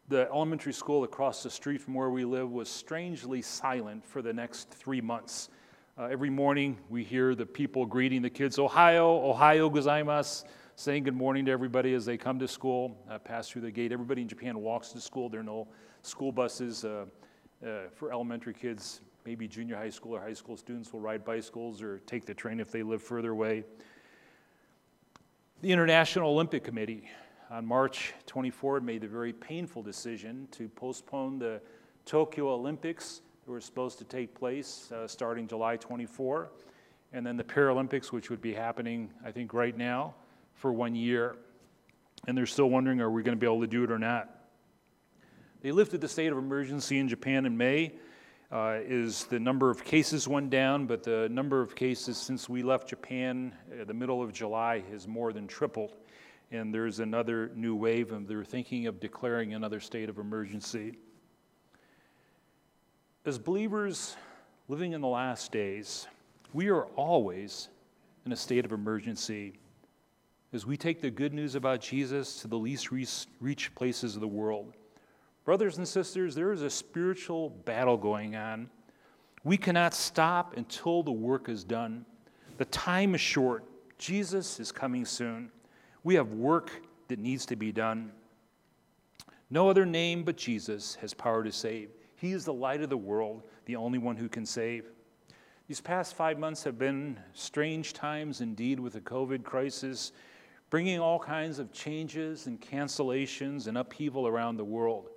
The 0.09 0.27
elementary 0.31 0.73
school 0.73 1.03
across 1.03 1.43
the 1.43 1.49
street 1.49 1.79
from 1.79 1.93
where 1.93 2.09
we 2.09 2.25
live 2.25 2.51
was 2.51 2.67
strangely 2.67 3.41
silent 3.41 4.03
for 4.03 4.21
the 4.21 4.33
next 4.33 4.71
three 4.71 5.01
months. 5.01 5.49
Uh, 5.97 6.05
every 6.05 6.29
morning, 6.29 6.77
we 6.89 7.03
hear 7.03 7.35
the 7.35 7.45
people 7.45 7.85
greeting 7.85 8.21
the 8.21 8.29
kids, 8.29 8.57
Ohayo, 8.57 9.35
Ohayo 9.35 9.71
gozaimasu, 9.71 10.45
saying 10.75 11.03
good 11.03 11.15
morning 11.15 11.45
to 11.45 11.51
everybody 11.51 11.93
as 11.93 12.05
they 12.05 12.17
come 12.17 12.39
to 12.39 12.47
school, 12.47 12.97
uh, 13.09 13.19
pass 13.19 13.47
through 13.49 13.61
the 13.61 13.71
gate. 13.71 13.91
Everybody 13.91 14.23
in 14.23 14.27
Japan 14.27 14.59
walks 14.59 14.89
to 14.93 15.01
school. 15.01 15.29
There 15.29 15.41
are 15.41 15.43
no 15.43 15.67
school 16.01 16.31
buses 16.31 16.83
uh, 16.83 17.05
uh 17.65 17.89
for 17.93 18.11
elementary 18.11 18.53
kids 18.53 19.01
maybe 19.25 19.47
junior 19.47 19.75
high 19.75 19.89
school 19.89 20.15
or 20.15 20.19
high 20.19 20.33
school 20.33 20.57
students 20.57 20.91
will 20.93 21.01
ride 21.01 21.23
bicycles 21.23 21.81
or 21.81 21.99
take 22.07 22.25
the 22.25 22.33
train 22.33 22.59
if 22.59 22.71
they 22.71 22.83
live 22.83 23.01
further 23.01 23.31
away. 23.31 23.63
The 25.61 25.71
International 25.71 26.31
Olympic 26.31 26.63
Committee 26.63 27.03
on 27.51 27.65
March 27.65 28.13
24 28.25 28.79
made 28.81 29.01
the 29.01 29.07
very 29.07 29.33
painful 29.33 29.83
decision 29.83 30.47
to 30.51 30.69
postpone 30.69 31.37
the 31.37 31.61
Tokyo 32.05 32.49
Olympics 32.53 33.21
that 33.45 33.51
were 33.51 33.61
supposed 33.61 33.97
to 33.99 34.03
take 34.03 34.33
place 34.33 34.91
uh, 34.91 35.07
starting 35.07 35.47
July 35.47 35.75
24, 35.75 36.49
and 37.13 37.25
then 37.25 37.37
the 37.37 37.43
Paralympics, 37.43 38.11
which 38.11 38.29
would 38.29 38.41
be 38.41 38.53
happening, 38.53 39.11
I 39.23 39.31
think, 39.31 39.53
right 39.53 39.77
now 39.77 40.15
for 40.53 40.71
one 40.71 40.95
year. 40.95 41.35
And 42.27 42.37
they're 42.37 42.45
still 42.45 42.69
wondering 42.69 43.01
are 43.01 43.11
we 43.11 43.21
going 43.21 43.37
to 43.37 43.39
be 43.39 43.45
able 43.45 43.61
to 43.61 43.67
do 43.67 43.83
it 43.83 43.91
or 43.91 43.99
not? 43.99 44.38
They 45.61 45.73
lifted 45.73 45.99
the 45.99 46.07
state 46.07 46.31
of 46.31 46.37
emergency 46.37 46.99
in 46.99 47.09
Japan 47.09 47.45
in 47.45 47.57
May 47.57 47.93
uh, 48.49 48.77
is 48.81 49.25
the 49.25 49.39
number 49.39 49.69
of 49.69 49.83
cases 49.83 50.25
went 50.25 50.49
down, 50.49 50.87
but 50.87 51.03
the 51.03 51.27
number 51.29 51.61
of 51.61 51.75
cases 51.75 52.17
since 52.17 52.47
we 52.47 52.63
left 52.63 52.87
Japan 52.87 53.53
uh, 53.69 53.83
the 53.83 53.93
middle 53.93 54.23
of 54.23 54.31
July 54.31 54.81
has 54.89 55.05
more 55.05 55.33
than 55.33 55.47
tripled. 55.47 55.97
And 56.51 56.73
there's 56.73 57.01
another 57.01 57.51
new 57.55 57.75
wave, 57.75 58.13
and 58.13 58.25
they're 58.25 58.45
thinking 58.45 58.87
of 58.87 59.01
declaring 59.01 59.53
another 59.53 59.81
state 59.81 60.07
of 60.07 60.17
emergency. 60.17 60.97
As 63.25 63.37
believers 63.37 64.15
living 64.69 64.93
in 64.93 65.01
the 65.01 65.07
last 65.07 65.51
days, 65.51 66.07
we 66.53 66.69
are 66.69 66.85
always 66.95 67.67
in 68.25 68.31
a 68.31 68.37
state 68.37 68.63
of 68.63 68.71
emergency 68.71 69.59
as 70.53 70.65
we 70.65 70.77
take 70.77 71.01
the 71.01 71.11
good 71.11 71.33
news 71.33 71.53
about 71.53 71.81
Jesus 71.81 72.41
to 72.41 72.47
the 72.47 72.57
least 72.57 72.89
reached 72.91 73.75
places 73.75 74.15
of 74.15 74.21
the 74.21 74.27
world. 74.27 74.73
Brothers 75.49 75.79
and 75.79 75.87
sisters, 75.87 76.35
there 76.35 76.51
is 76.51 76.61
a 76.61 76.69
spiritual 76.69 77.49
battle 77.49 77.97
going 77.97 78.35
on. 78.35 78.69
We 79.43 79.57
cannot 79.57 79.95
stop 79.95 80.55
until 80.55 81.01
the 81.01 81.11
work 81.11 81.49
is 81.49 81.63
done. 81.63 82.05
The 82.57 82.65
time 82.65 83.15
is 83.15 83.21
short. 83.21 83.63
Jesus 83.97 84.59
is 84.59 84.71
coming 84.71 85.05
soon. 85.05 85.49
We 86.03 86.13
have 86.13 86.33
work 86.33 86.69
that 87.07 87.17
needs 87.17 87.47
to 87.47 87.55
be 87.55 87.71
done. 87.71 88.11
No 89.49 89.67
other 89.67 89.87
name 89.87 90.21
but 90.21 90.37
Jesus 90.37 90.93
has 91.01 91.15
power 91.15 91.43
to 91.43 91.51
save. 91.51 91.89
He 92.15 92.31
is 92.31 92.45
the 92.45 92.53
light 92.53 92.83
of 92.83 92.91
the 92.91 92.97
world, 92.97 93.41
the 93.65 93.75
only 93.75 93.97
one 93.97 94.17
who 94.17 94.29
can 94.29 94.45
save. 94.45 94.85
These 95.67 95.81
past 95.81 96.13
five 96.13 96.37
months 96.37 96.63
have 96.63 96.77
been 96.77 97.19
strange 97.33 97.93
times 97.93 98.41
indeed 98.41 98.79
with 98.79 98.93
the 98.93 99.01
COVID 99.01 99.43
crisis, 99.43 100.11
bringing 100.69 100.99
all 100.99 101.17
kinds 101.17 101.57
of 101.57 101.71
changes 101.71 102.45
and 102.45 102.61
cancellations 102.61 103.65
and 103.65 103.79
upheaval 103.79 104.27
around 104.27 104.57
the 104.57 104.63
world. 104.63 105.09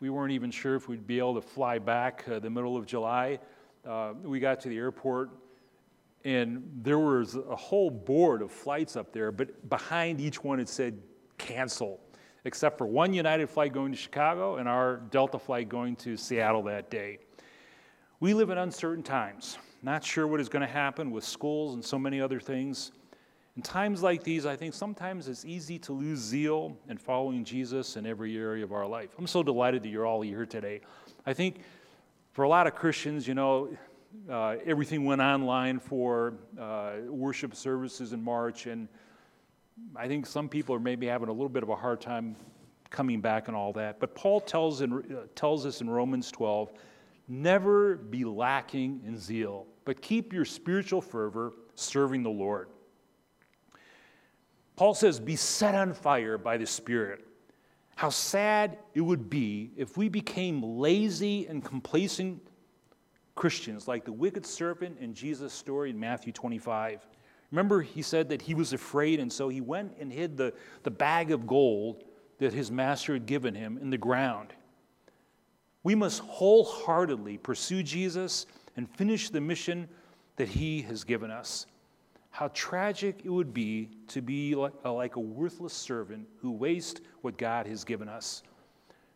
We 0.00 0.10
weren't 0.10 0.32
even 0.32 0.50
sure 0.52 0.76
if 0.76 0.88
we'd 0.88 1.06
be 1.06 1.18
able 1.18 1.34
to 1.34 1.40
fly 1.40 1.78
back 1.78 2.24
uh, 2.30 2.38
the 2.38 2.50
middle 2.50 2.76
of 2.76 2.86
July. 2.86 3.40
Uh, 3.86 4.12
we 4.22 4.38
got 4.38 4.60
to 4.60 4.68
the 4.68 4.76
airport, 4.76 5.30
and 6.24 6.62
there 6.82 7.00
was 7.00 7.34
a 7.34 7.56
whole 7.56 7.90
board 7.90 8.42
of 8.42 8.52
flights 8.52 8.96
up 8.96 9.12
there, 9.12 9.32
but 9.32 9.68
behind 9.68 10.20
each 10.20 10.44
one 10.44 10.60
it 10.60 10.68
said 10.68 11.00
cancel, 11.36 11.98
except 12.44 12.78
for 12.78 12.86
one 12.86 13.12
United 13.12 13.50
flight 13.50 13.72
going 13.72 13.90
to 13.90 13.98
Chicago 13.98 14.56
and 14.56 14.68
our 14.68 14.98
Delta 15.10 15.38
flight 15.38 15.68
going 15.68 15.96
to 15.96 16.16
Seattle 16.16 16.62
that 16.62 16.90
day. 16.90 17.18
We 18.20 18.34
live 18.34 18.50
in 18.50 18.58
uncertain 18.58 19.02
times, 19.02 19.58
not 19.82 20.04
sure 20.04 20.28
what 20.28 20.40
is 20.40 20.48
going 20.48 20.66
to 20.66 20.72
happen 20.72 21.10
with 21.10 21.24
schools 21.24 21.74
and 21.74 21.84
so 21.84 21.98
many 21.98 22.20
other 22.20 22.38
things. 22.38 22.92
In 23.58 23.62
times 23.62 24.04
like 24.04 24.22
these, 24.22 24.46
I 24.46 24.54
think 24.54 24.72
sometimes 24.72 25.26
it's 25.26 25.44
easy 25.44 25.80
to 25.80 25.92
lose 25.92 26.20
zeal 26.20 26.76
in 26.88 26.96
following 26.96 27.42
Jesus 27.42 27.96
in 27.96 28.06
every 28.06 28.36
area 28.36 28.62
of 28.62 28.70
our 28.70 28.86
life. 28.86 29.16
I'm 29.18 29.26
so 29.26 29.42
delighted 29.42 29.82
that 29.82 29.88
you're 29.88 30.06
all 30.06 30.20
here 30.20 30.46
today. 30.46 30.80
I 31.26 31.32
think 31.32 31.62
for 32.30 32.44
a 32.44 32.48
lot 32.48 32.68
of 32.68 32.76
Christians, 32.76 33.26
you 33.26 33.34
know, 33.34 33.76
uh, 34.30 34.58
everything 34.64 35.04
went 35.04 35.20
online 35.20 35.80
for 35.80 36.34
uh, 36.56 36.98
worship 37.08 37.56
services 37.56 38.12
in 38.12 38.22
March, 38.22 38.66
and 38.66 38.86
I 39.96 40.06
think 40.06 40.26
some 40.26 40.48
people 40.48 40.72
are 40.76 40.80
maybe 40.80 41.08
having 41.08 41.28
a 41.28 41.32
little 41.32 41.48
bit 41.48 41.64
of 41.64 41.68
a 41.68 41.74
hard 41.74 42.00
time 42.00 42.36
coming 42.90 43.20
back 43.20 43.48
and 43.48 43.56
all 43.56 43.72
that. 43.72 43.98
But 43.98 44.14
Paul 44.14 44.40
tells, 44.40 44.82
in, 44.82 44.92
uh, 44.92 45.26
tells 45.34 45.66
us 45.66 45.80
in 45.80 45.90
Romans 45.90 46.30
12 46.30 46.70
never 47.26 47.96
be 47.96 48.24
lacking 48.24 49.00
in 49.04 49.18
zeal, 49.18 49.66
but 49.84 50.00
keep 50.00 50.32
your 50.32 50.44
spiritual 50.44 51.00
fervor 51.00 51.54
serving 51.74 52.22
the 52.22 52.30
Lord. 52.30 52.68
Paul 54.78 54.94
says, 54.94 55.18
Be 55.18 55.34
set 55.34 55.74
on 55.74 55.92
fire 55.92 56.38
by 56.38 56.56
the 56.56 56.64
Spirit. 56.64 57.26
How 57.96 58.10
sad 58.10 58.78
it 58.94 59.00
would 59.00 59.28
be 59.28 59.72
if 59.76 59.96
we 59.96 60.08
became 60.08 60.62
lazy 60.62 61.48
and 61.48 61.64
complacent 61.64 62.40
Christians 63.34 63.88
like 63.88 64.04
the 64.04 64.12
wicked 64.12 64.46
serpent 64.46 64.98
in 65.00 65.14
Jesus' 65.14 65.52
story 65.52 65.90
in 65.90 65.98
Matthew 65.98 66.32
25. 66.32 67.08
Remember, 67.50 67.82
he 67.82 68.02
said 68.02 68.28
that 68.28 68.40
he 68.40 68.54
was 68.54 68.72
afraid, 68.72 69.18
and 69.18 69.32
so 69.32 69.48
he 69.48 69.60
went 69.60 69.96
and 69.98 70.12
hid 70.12 70.36
the, 70.36 70.54
the 70.84 70.92
bag 70.92 71.32
of 71.32 71.44
gold 71.44 72.04
that 72.38 72.52
his 72.52 72.70
master 72.70 73.14
had 73.14 73.26
given 73.26 73.56
him 73.56 73.78
in 73.82 73.90
the 73.90 73.98
ground. 73.98 74.52
We 75.82 75.96
must 75.96 76.20
wholeheartedly 76.20 77.38
pursue 77.38 77.82
Jesus 77.82 78.46
and 78.76 78.88
finish 78.88 79.28
the 79.28 79.40
mission 79.40 79.88
that 80.36 80.46
he 80.46 80.82
has 80.82 81.02
given 81.02 81.32
us. 81.32 81.66
How 82.38 82.52
tragic 82.54 83.22
it 83.24 83.30
would 83.30 83.52
be 83.52 83.88
to 84.06 84.22
be 84.22 84.54
like 84.54 84.72
a, 84.84 84.92
like 84.92 85.16
a 85.16 85.20
worthless 85.20 85.72
servant 85.72 86.28
who 86.40 86.52
wastes 86.52 87.00
what 87.20 87.36
God 87.36 87.66
has 87.66 87.82
given 87.82 88.08
us. 88.08 88.44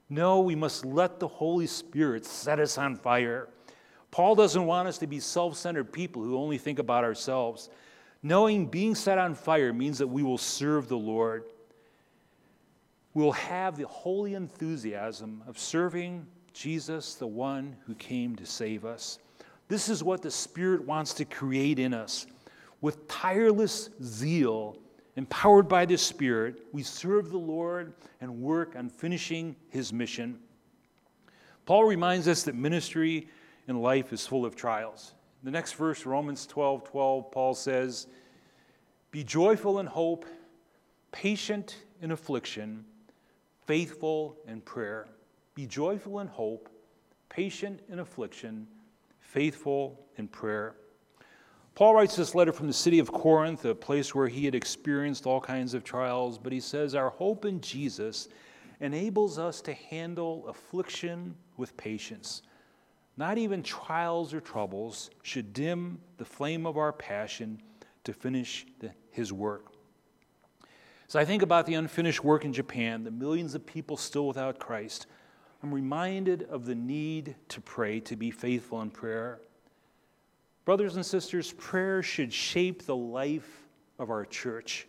No, 0.09 0.41
we 0.41 0.57
must 0.57 0.85
let 0.85 1.21
the 1.21 1.29
Holy 1.29 1.69
Spirit 1.69 2.27
set 2.27 2.59
us 2.59 2.79
on 2.79 2.97
fire. 2.97 3.49
Paul 4.11 4.35
doesn't 4.35 4.67
want 4.67 4.89
us 4.89 4.99
to 4.99 5.07
be 5.07 5.21
self 5.21 5.57
centered 5.57 5.93
people 5.93 6.25
who 6.25 6.37
only 6.37 6.59
think 6.59 6.81
about 6.81 7.05
ourselves. 7.05 7.71
Knowing 8.25 8.67
being 8.67 8.97
set 8.97 9.19
on 9.19 9.37
fire 9.37 9.73
means 9.73 9.99
that 9.99 10.09
we 10.09 10.25
will 10.25 10.37
serve 10.37 10.89
the 10.89 10.99
Lord. 10.99 11.45
We'll 13.15 13.31
have 13.31 13.77
the 13.77 13.87
holy 13.87 14.35
enthusiasm 14.35 15.45
of 15.47 15.61
serving 15.61 16.27
Jesus, 16.55 17.15
the 17.15 17.29
one 17.29 17.77
who 17.87 17.95
came 17.95 18.35
to 18.35 18.47
save 18.47 18.85
us. 18.85 19.21
This 19.69 19.89
is 19.89 20.03
what 20.03 20.23
the 20.23 20.31
Spirit 20.33 20.85
wants 20.85 21.15
to 21.15 21.25
create 21.25 21.79
in 21.79 21.95
us. 21.95 22.27
With 22.83 23.09
tireless 23.09 23.89
zeal, 24.03 24.77
empowered 25.17 25.69
by 25.69 25.87
the 25.87 25.97
Spirit, 25.97 26.67
we 26.73 26.83
serve 26.83 27.31
the 27.31 27.39
Lord 27.39 27.95
and 28.21 28.43
work 28.43 28.75
on 28.77 28.91
finishing 28.91 29.57
his 29.69 29.93
mission. 29.93 30.39
Paul 31.65 31.85
reminds 31.85 32.29
us 32.29 32.43
that 32.43 32.55
ministry 32.55 33.29
in 33.69 33.81
life 33.81 34.13
is 34.13 34.27
full 34.27 34.45
of 34.45 34.57
trials. 34.57 35.15
The 35.45 35.51
next 35.51 35.75
verse, 35.75 36.05
Romans 36.05 36.47
12 36.47 36.85
12, 36.85 37.31
Paul 37.31 37.55
says, 37.55 38.09
Be 39.11 39.25
joyful 39.25 39.79
in 39.79 39.87
hope, 39.87 40.27
patient 41.13 41.77
in 42.01 42.11
affliction, 42.11 42.85
faithful 43.67 44.37
in 44.47 44.61
prayer. 44.61 45.09
Be 45.55 45.67
joyful 45.67 46.21
in 46.21 46.27
hope, 46.27 46.69
patient 47.29 47.81
in 47.89 48.01
affliction, 48.01 48.67
faithful 49.21 50.01
in 50.17 50.27
prayer. 50.27 50.75
Paul 51.75 51.95
writes 51.95 52.17
this 52.17 52.35
letter 52.35 52.53
from 52.53 52.67
the 52.67 52.73
city 52.73 52.99
of 52.99 53.11
Corinth, 53.11 53.65
a 53.65 53.75
place 53.75 54.15
where 54.15 54.29
he 54.29 54.45
had 54.45 54.55
experienced 54.55 55.25
all 55.25 55.41
kinds 55.41 55.73
of 55.73 55.85
trials, 55.85 56.37
but 56.37 56.53
he 56.53 56.61
says, 56.61 56.95
Our 56.95 57.09
hope 57.09 57.47
in 57.47 57.63
Jesus 57.63 58.29
enables 58.81 59.39
us 59.39 59.63
to 59.63 59.73
handle 59.73 60.47
affliction 60.49 61.35
with 61.57 61.75
patience. 61.79 62.43
Not 63.17 63.39
even 63.39 63.63
trials 63.63 64.35
or 64.35 64.41
troubles 64.41 65.11
should 65.23 65.55
dim 65.55 65.99
the 66.19 66.25
flame 66.25 66.67
of 66.67 66.77
our 66.77 66.93
passion 66.93 67.63
to 68.05 68.13
finish 68.13 68.67
the, 68.81 68.91
his 69.11 69.33
work. 69.33 69.73
As 71.09 71.17
I 71.17 71.25
think 71.25 71.43
about 71.43 71.67
the 71.67 71.75
unfinished 71.75 72.25
work 72.25 72.45
in 72.45 72.53
Japan, 72.53 73.05
the 73.05 73.11
millions 73.11 73.55
of 73.55 73.65
people 73.65 73.97
still 73.97 74.27
without 74.27 74.59
Christ, 74.59 75.07
I'm 75.63 75.73
reminded 75.73 76.43
of 76.45 76.67
the 76.67 76.75
need 76.75 77.37
to 77.49 77.61
pray, 77.61 78.01
to 78.01 78.17
be 78.17 78.31
faithful 78.31 78.83
in 78.83 78.91
prayer. 78.91 79.41
Brothers 80.65 80.95
and 80.95 81.05
sisters, 81.05 81.53
prayer 81.53 82.05
should 82.05 82.33
shape 82.33 82.87
the 82.87 82.95
life 82.95 83.67
of 83.99 84.11
our 84.11 84.25
church. 84.25 84.87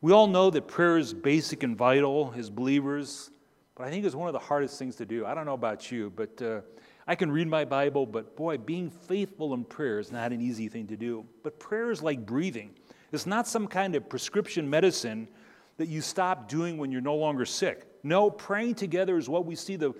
We 0.00 0.12
all 0.12 0.26
know 0.26 0.48
that 0.48 0.66
prayer 0.66 0.96
is 0.96 1.12
basic 1.12 1.62
and 1.62 1.76
vital 1.76 2.32
as 2.36 2.48
believers, 2.48 3.30
but 3.74 3.86
I 3.86 3.90
think 3.90 4.06
it's 4.06 4.14
one 4.14 4.28
of 4.28 4.32
the 4.32 4.38
hardest 4.38 4.78
things 4.78 4.96
to 4.96 5.04
do. 5.04 5.26
I 5.26 5.34
don't 5.34 5.44
know 5.44 5.52
about 5.52 5.92
you, 5.92 6.10
but 6.16 6.40
uh, 6.40 6.60
I 7.06 7.16
can 7.16 7.30
read 7.30 7.48
my 7.48 7.66
Bible, 7.66 8.06
but 8.06 8.34
boy, 8.34 8.56
being 8.56 8.88
faithful 8.88 9.52
in 9.52 9.64
prayer 9.64 9.98
is 9.98 10.10
not 10.10 10.32
an 10.32 10.40
easy 10.40 10.68
thing 10.68 10.86
to 10.86 10.96
do. 10.96 11.26
But 11.42 11.58
prayer 11.58 11.90
is 11.90 12.02
like 12.02 12.24
breathing, 12.24 12.70
it's 13.12 13.26
not 13.26 13.46
some 13.46 13.66
kind 13.66 13.94
of 13.94 14.08
prescription 14.08 14.68
medicine 14.70 15.28
that 15.76 15.88
you 15.88 16.00
stop 16.00 16.48
doing 16.48 16.78
when 16.78 16.90
you're 16.90 17.00
no 17.00 17.14
longer 17.14 17.44
sick. 17.44 17.86
No, 18.02 18.30
praying 18.30 18.76
together 18.76 19.18
is 19.18 19.28
what 19.28 19.44
we 19.44 19.54
see 19.54 19.76
the, 19.76 19.92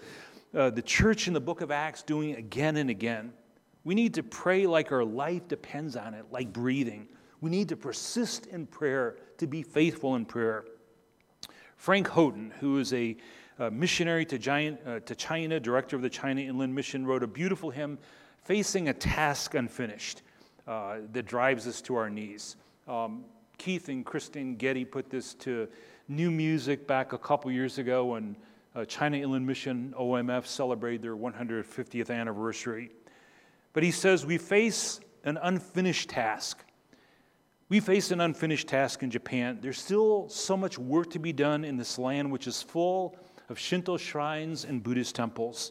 uh, 0.54 0.70
the 0.70 0.82
church 0.82 1.28
in 1.28 1.34
the 1.34 1.40
book 1.40 1.60
of 1.60 1.70
Acts 1.70 2.02
doing 2.02 2.36
again 2.36 2.76
and 2.78 2.90
again. 2.90 3.32
We 3.84 3.94
need 3.94 4.14
to 4.14 4.22
pray 4.22 4.66
like 4.66 4.92
our 4.92 5.04
life 5.04 5.48
depends 5.48 5.96
on 5.96 6.14
it, 6.14 6.26
like 6.30 6.52
breathing. 6.52 7.08
We 7.40 7.50
need 7.50 7.68
to 7.68 7.76
persist 7.76 8.46
in 8.46 8.66
prayer, 8.66 9.16
to 9.38 9.46
be 9.46 9.62
faithful 9.62 10.16
in 10.16 10.24
prayer. 10.24 10.64
Frank 11.76 12.08
Houghton, 12.08 12.52
who 12.58 12.78
is 12.78 12.92
a, 12.92 13.16
a 13.58 13.70
missionary 13.70 14.24
to, 14.26 14.38
giant, 14.38 14.80
uh, 14.84 15.00
to 15.00 15.14
China, 15.14 15.60
director 15.60 15.94
of 15.94 16.02
the 16.02 16.10
China 16.10 16.40
Inland 16.40 16.74
Mission, 16.74 17.06
wrote 17.06 17.22
a 17.22 17.26
beautiful 17.28 17.70
hymn, 17.70 17.98
Facing 18.44 18.88
a 18.88 18.94
Task 18.94 19.54
Unfinished, 19.54 20.22
uh, 20.66 20.98
that 21.12 21.26
drives 21.26 21.66
us 21.66 21.80
to 21.82 21.94
our 21.94 22.10
knees. 22.10 22.56
Um, 22.86 23.24
Keith 23.58 23.88
and 23.88 24.04
Kristyn 24.04 24.56
Getty 24.56 24.84
put 24.84 25.10
this 25.10 25.34
to 25.34 25.68
new 26.08 26.30
music 26.30 26.86
back 26.86 27.12
a 27.12 27.18
couple 27.18 27.50
years 27.50 27.78
ago 27.78 28.06
when 28.06 28.36
uh, 28.74 28.84
China 28.84 29.16
Inland 29.16 29.46
Mission 29.46 29.94
OMF 29.98 30.46
celebrated 30.46 31.02
their 31.02 31.16
150th 31.16 32.10
anniversary. 32.10 32.90
But 33.72 33.82
he 33.82 33.90
says, 33.90 34.24
We 34.24 34.38
face 34.38 35.00
an 35.24 35.38
unfinished 35.40 36.10
task. 36.10 36.64
We 37.68 37.80
face 37.80 38.10
an 38.10 38.20
unfinished 38.20 38.68
task 38.68 39.02
in 39.02 39.10
Japan. 39.10 39.58
There's 39.60 39.78
still 39.78 40.28
so 40.30 40.56
much 40.56 40.78
work 40.78 41.10
to 41.10 41.18
be 41.18 41.34
done 41.34 41.64
in 41.64 41.76
this 41.76 41.98
land, 41.98 42.32
which 42.32 42.46
is 42.46 42.62
full 42.62 43.16
of 43.50 43.58
Shinto 43.58 43.98
shrines 43.98 44.64
and 44.64 44.82
Buddhist 44.82 45.14
temples. 45.14 45.70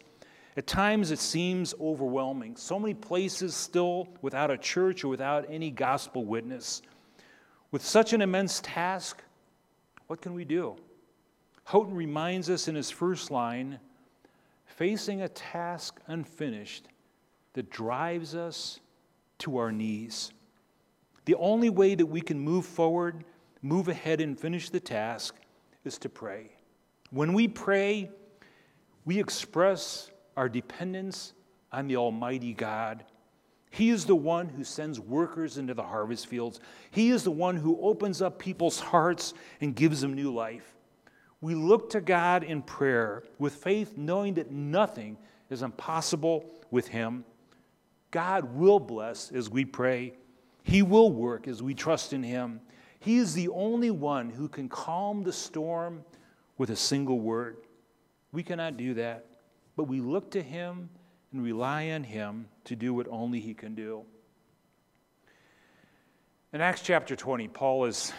At 0.58 0.68
times, 0.68 1.12
it 1.12 1.20
seems 1.20 1.74
overwhelming. 1.80 2.56
So 2.56 2.80
many 2.80 2.94
places 2.94 3.56
still 3.56 4.08
without 4.22 4.52
a 4.52 4.58
church 4.58 5.04
or 5.04 5.08
without 5.08 5.46
any 5.50 5.72
gospel 5.72 6.26
witness. 6.26 6.82
With 7.72 7.84
such 7.84 8.14
an 8.14 8.22
immense 8.22 8.62
task, 8.64 9.24
what 10.08 10.22
can 10.22 10.34
we 10.34 10.46
do? 10.46 10.76
Houghton 11.66 11.96
reminds 11.96 12.50
us 12.50 12.68
in 12.68 12.76
his 12.76 12.90
first 12.90 13.30
line 13.30 13.80
facing 14.66 15.22
a 15.22 15.30
task 15.30 16.00
unfinished 16.08 16.88
that 17.58 17.72
drives 17.72 18.36
us 18.36 18.80
to 19.40 19.58
our 19.58 19.72
knees. 19.72 20.32
The 21.26 21.34
only 21.34 21.72
way 21.72 21.96
that 21.96 22.06
we 22.06 22.22
can 22.22 22.40
move 22.40 22.68
forward, 22.68 23.24
move 23.64 23.88
ahead, 23.88 24.22
and 24.22 24.40
finish 24.40 24.70
the 24.70 24.80
task 24.80 25.34
is 25.84 25.98
to 25.98 26.08
pray. 26.08 26.52
When 27.10 27.34
we 27.34 27.48
pray, 27.48 28.12
we 29.06 29.20
express 29.20 30.12
our 30.36 30.48
dependence 30.48 31.34
on 31.72 31.88
the 31.88 31.96
Almighty 31.98 32.54
God. 32.54 33.04
He 33.72 33.90
is 33.90 34.06
the 34.06 34.16
one 34.16 34.50
who 34.50 34.64
sends 34.64 35.00
workers 35.00 35.58
into 35.58 35.74
the 35.74 35.82
harvest 35.82 36.28
fields. 36.28 36.60
He 36.92 37.10
is 37.10 37.24
the 37.24 37.32
one 37.32 37.56
who 37.56 37.82
opens 37.82 38.22
up 38.22 38.38
people's 38.38 38.80
hearts 38.80 39.34
and 39.62 39.76
gives 39.76 40.02
them 40.02 40.14
new 40.14 40.32
life. 40.32 40.76
We 41.42 41.56
look 41.56 41.90
to 41.90 42.02
God 42.02 42.44
in 42.44 42.62
prayer 42.62 43.24
with 43.40 43.56
faith, 43.56 43.98
knowing 43.98 44.36
that 44.36 44.52
nothing 44.52 45.18
is 45.50 45.64
impossible 45.64 46.46
with 46.70 46.90
Him. 46.90 47.26
God 48.12 48.56
will 48.56 48.80
bless 48.80 49.32
as 49.32 49.50
we 49.50 49.66
pray, 49.66 50.14
He 50.64 50.82
will 50.82 51.12
work 51.12 51.48
as 51.48 51.62
we 51.62 51.74
trust 51.74 52.14
in 52.14 52.24
Him. 52.24 52.62
He 53.00 53.18
is 53.18 53.34
the 53.34 53.50
only 53.50 53.92
one 53.92 54.30
who 54.30 54.48
can 54.48 54.70
calm 54.70 55.24
the 55.24 55.34
storm 55.34 56.04
with 56.58 56.70
a 56.70 56.76
single 56.76 57.20
word. 57.20 57.58
We 58.32 58.44
cannot 58.44 58.78
do 58.78 58.94
that, 58.96 59.26
but 59.76 59.84
we 59.84 60.00
look 60.00 60.32
to 60.32 60.42
Him 60.42 60.90
and 61.32 61.44
rely 61.44 61.92
on 61.92 62.04
Him 62.04 62.48
to 62.66 62.76
do 62.76 62.94
what 62.94 63.08
only 63.10 63.40
He 63.40 63.54
can 63.54 63.76
do. 63.76 64.04
In 66.54 66.62
Acts 66.62 66.82
chapter 66.82 67.16
20, 67.16 67.50
Paul 67.50 67.86
is 67.86 68.14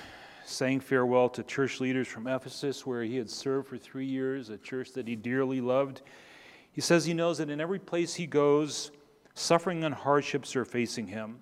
saying 0.45 0.81
farewell 0.81 1.29
to 1.31 1.43
church 1.43 1.81
leaders 1.81 2.09
from 2.09 2.27
Ephesus, 2.27 2.87
where 2.87 3.03
he 3.03 3.17
had 3.17 3.29
served 3.29 3.69
for 3.69 3.77
three 3.77 4.07
years, 4.07 4.49
a 4.49 4.57
church 4.57 4.93
that 4.93 5.07
he 5.07 5.15
dearly 5.15 5.61
loved. 5.61 6.03
He 6.73 6.81
says 6.81 7.05
he 7.05 7.15
knows 7.15 7.39
that 7.39 7.51
in 7.51 7.61
every 7.61 7.79
place 7.79 8.15
he 8.15 8.27
goes, 8.27 8.91
suffering 9.39 9.85
and 9.85 9.95
hardships 9.95 10.57
are 10.57 10.65
facing 10.65 11.07
him. 11.07 11.41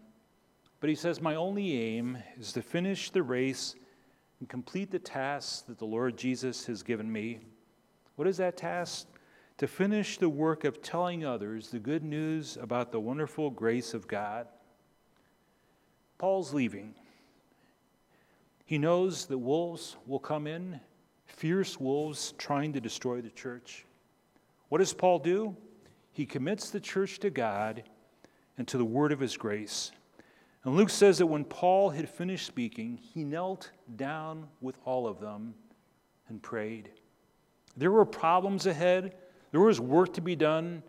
But 0.80 0.90
he 0.90 0.96
says, 0.96 1.20
My 1.20 1.34
only 1.34 1.80
aim 1.80 2.18
is 2.38 2.52
to 2.52 2.62
finish 2.62 3.10
the 3.10 3.22
race 3.22 3.74
and 4.40 4.48
complete 4.48 4.90
the 4.90 4.98
task 4.98 5.66
that 5.66 5.78
the 5.78 5.86
Lord 5.86 6.16
Jesus 6.16 6.66
has 6.66 6.82
given 6.82 7.10
me. 7.10 7.40
What 8.16 8.28
is 8.28 8.36
that 8.36 8.56
task? 8.56 9.06
to 9.58 9.66
finish 9.66 10.18
the 10.18 10.28
work 10.28 10.64
of 10.64 10.82
telling 10.82 11.24
others 11.24 11.70
the 11.70 11.78
good 11.78 12.04
news 12.04 12.58
about 12.60 12.92
the 12.92 13.00
wonderful 13.00 13.50
grace 13.50 13.94
of 13.94 14.06
God. 14.06 14.46
Paul's 16.18 16.52
leaving. 16.52 16.94
He 18.66 18.78
knows 18.78 19.26
that 19.26 19.38
wolves 19.38 19.96
will 20.06 20.18
come 20.18 20.46
in, 20.46 20.80
fierce 21.24 21.80
wolves 21.80 22.34
trying 22.36 22.72
to 22.74 22.80
destroy 22.80 23.20
the 23.20 23.30
church. 23.30 23.86
What 24.68 24.78
does 24.78 24.92
Paul 24.92 25.20
do? 25.20 25.56
He 26.16 26.24
commits 26.24 26.70
the 26.70 26.80
church 26.80 27.18
to 27.18 27.28
God 27.28 27.82
and 28.56 28.66
to 28.68 28.78
the 28.78 28.84
word 28.86 29.12
of 29.12 29.20
his 29.20 29.36
grace. 29.36 29.92
And 30.64 30.74
Luke 30.74 30.88
says 30.88 31.18
that 31.18 31.26
when 31.26 31.44
Paul 31.44 31.90
had 31.90 32.08
finished 32.08 32.46
speaking, 32.46 32.96
he 32.96 33.22
knelt 33.22 33.70
down 33.96 34.48
with 34.62 34.78
all 34.86 35.06
of 35.06 35.20
them 35.20 35.52
and 36.30 36.42
prayed. 36.42 36.88
There 37.76 37.92
were 37.92 38.06
problems 38.06 38.64
ahead. 38.64 39.14
There 39.50 39.60
was 39.60 39.78
work 39.78 40.14
to 40.14 40.22
be 40.22 40.34
done, 40.34 40.82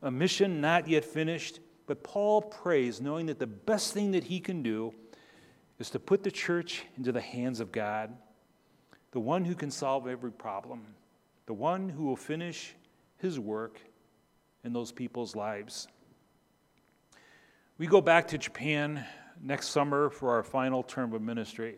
a 0.00 0.10
mission 0.10 0.62
not 0.62 0.88
yet 0.88 1.04
finished, 1.04 1.60
but 1.86 2.02
Paul 2.02 2.40
prays, 2.40 3.02
knowing 3.02 3.26
that 3.26 3.38
the 3.38 3.46
best 3.46 3.92
thing 3.92 4.12
that 4.12 4.24
he 4.24 4.40
can 4.40 4.62
do 4.62 4.94
is 5.78 5.90
to 5.90 5.98
put 5.98 6.22
the 6.22 6.30
church 6.30 6.84
into 6.96 7.12
the 7.12 7.20
hands 7.20 7.60
of 7.60 7.70
God, 7.70 8.16
the 9.10 9.20
one 9.20 9.44
who 9.44 9.54
can 9.54 9.70
solve 9.70 10.08
every 10.08 10.32
problem, 10.32 10.86
the 11.44 11.52
one 11.52 11.90
who 11.90 12.04
will 12.04 12.16
finish 12.16 12.74
his 13.18 13.38
work 13.38 13.78
in 14.64 14.72
those 14.72 14.92
people's 14.92 15.34
lives. 15.34 15.88
We 17.78 17.86
go 17.86 18.00
back 18.00 18.28
to 18.28 18.38
Japan 18.38 19.04
next 19.42 19.68
summer 19.68 20.10
for 20.10 20.32
our 20.34 20.42
final 20.42 20.82
term 20.82 21.14
of 21.14 21.22
ministry. 21.22 21.76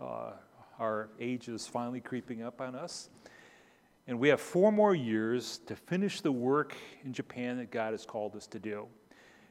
Uh, 0.00 0.32
our 0.78 1.10
age 1.20 1.48
is 1.48 1.66
finally 1.66 2.00
creeping 2.00 2.42
up 2.42 2.60
on 2.60 2.74
us. 2.74 3.10
And 4.06 4.18
we 4.18 4.28
have 4.28 4.40
four 4.40 4.70
more 4.70 4.94
years 4.94 5.60
to 5.66 5.74
finish 5.74 6.20
the 6.20 6.32
work 6.32 6.74
in 7.04 7.12
Japan 7.12 7.58
that 7.58 7.70
God 7.70 7.92
has 7.92 8.06
called 8.06 8.36
us 8.36 8.46
to 8.48 8.58
do. 8.58 8.86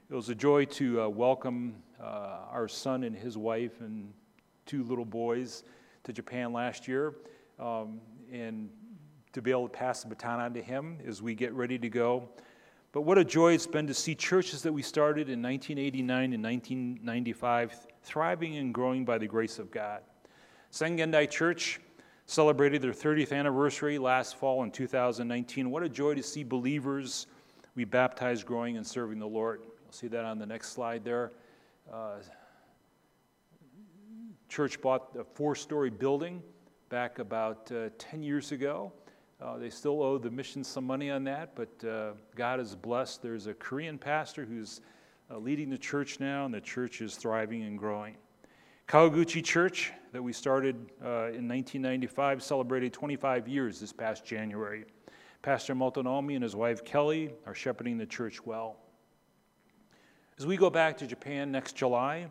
It 0.10 0.13
was 0.13 0.30
a 0.30 0.36
joy 0.36 0.65
to 0.65 1.01
uh, 1.01 1.08
welcome 1.10 1.75
uh, 2.01 2.39
our 2.51 2.67
son 2.67 3.04
and 3.04 3.15
his 3.15 3.38
wife 3.38 3.82
and 3.82 4.12
two 4.65 4.84
little 4.84 5.06
boys 5.06 5.63
to 6.04 6.13
Japan 6.13 6.54
last 6.54 6.88
year. 6.88 7.15
Um, 7.60 7.99
and 8.32 8.69
to 9.34 9.41
be 9.41 9.51
able 9.51 9.67
to 9.67 9.78
pass 9.78 10.01
the 10.01 10.08
baton 10.08 10.39
on 10.39 10.54
to 10.54 10.62
him 10.62 10.99
as 11.06 11.21
we 11.21 11.36
get 11.36 11.54
ready 11.54 11.78
to 11.78 11.89
go 11.89 12.30
but 12.95 13.01
what 13.01 13.17
a 13.17 13.25
joy 13.25 13.51
it's 13.51 13.67
been 13.67 13.88
to 13.88 13.93
see 13.93 14.15
churches 14.15 14.62
that 14.62 14.71
we 14.71 14.81
started 14.81 15.27
in 15.27 15.41
1989 15.41 16.31
and 16.31 16.41
1995 16.41 17.88
thriving 18.03 18.55
and 18.55 18.73
growing 18.73 19.03
by 19.03 19.17
the 19.17 19.27
grace 19.27 19.60
of 19.60 19.69
God. 19.69 19.99
Sengendai 20.71 21.29
Church 21.29 21.81
celebrated 22.25 22.81
their 22.81 22.93
30th 22.93 23.34
anniversary 23.34 23.97
last 23.97 24.38
fall 24.38 24.63
in 24.63 24.71
2019. 24.71 25.69
What 25.69 25.84
a 25.84 25.89
joy 25.89 26.15
to 26.15 26.23
see 26.23 26.45
believers 26.45 27.27
we 27.75 27.84
baptized 27.84 28.45
growing 28.45 28.77
and 28.77 28.88
serving 28.88 29.19
the 29.19 29.27
Lord. 29.27 29.63
You'll 29.65 29.91
see 29.91 30.08
that 30.08 30.23
on 30.23 30.39
the 30.39 30.45
next 30.45 30.69
slide 30.69 31.03
there. 31.03 31.34
Uh, 31.91 32.19
church 34.47 34.79
bought 34.79 35.10
a 35.19 35.25
four 35.25 35.53
story 35.53 35.89
building 35.89 36.41
back 36.88 37.19
about 37.19 37.69
uh, 37.73 37.89
10 37.97 38.23
years 38.23 38.53
ago. 38.53 38.93
Uh, 39.41 39.58
they 39.58 39.69
still 39.69 40.02
owe 40.02 40.17
the 40.17 40.32
mission 40.32 40.63
some 40.63 40.86
money 40.86 41.12
on 41.12 41.24
that, 41.26 41.56
but 41.56 41.88
uh, 41.88 42.12
God 42.36 42.60
is 42.60 42.74
blessed. 42.74 43.21
There's 43.21 43.48
a 43.48 43.54
Korean 43.54 43.98
pastor 43.98 44.45
who's 44.45 44.80
uh, 45.30 45.38
leading 45.38 45.69
the 45.69 45.78
church 45.78 46.19
now, 46.19 46.45
and 46.45 46.54
the 46.54 46.62
church 46.62 47.02
is 47.02 47.15
thriving 47.15 47.63
and 47.63 47.78
growing. 47.78 48.15
Kawaguchi 48.88 49.43
Church, 49.43 49.91
that 50.13 50.21
we 50.21 50.32
started 50.32 50.76
uh, 51.04 51.34
in 51.34 51.50
1995, 51.50 52.43
celebrated 52.43 52.93
25 52.93 53.48
years 53.48 53.80
this 53.80 53.91
past 53.91 54.24
January. 54.24 54.86
Pastor 55.41 55.76
Motonomi 55.76 56.36
and 56.36 56.43
his 56.43 56.56
wife 56.56 56.86
Kelly 56.86 57.34
are 57.45 57.54
shepherding 57.54 57.98
the 57.98 58.06
church 58.06 58.45
well. 58.45 58.78
As 60.38 60.45
we 60.45 60.56
go 60.56 60.69
back 60.69 60.98
to 60.98 61.08
Japan 61.08 61.52
next 61.52 61.76
July, 61.76 62.28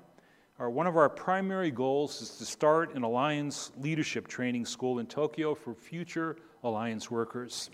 our, 0.58 0.70
one 0.70 0.86
of 0.86 0.96
our 0.96 1.08
primary 1.08 1.70
goals 1.70 2.22
is 2.22 2.30
to 2.38 2.44
start 2.44 2.94
an 2.94 3.02
Alliance 3.02 3.72
leadership 3.76 4.28
training 4.28 4.64
school 4.64 5.00
in 5.00 5.06
Tokyo 5.06 5.54
for 5.54 5.74
future 5.74 6.36
Alliance 6.62 7.10
workers. 7.10 7.70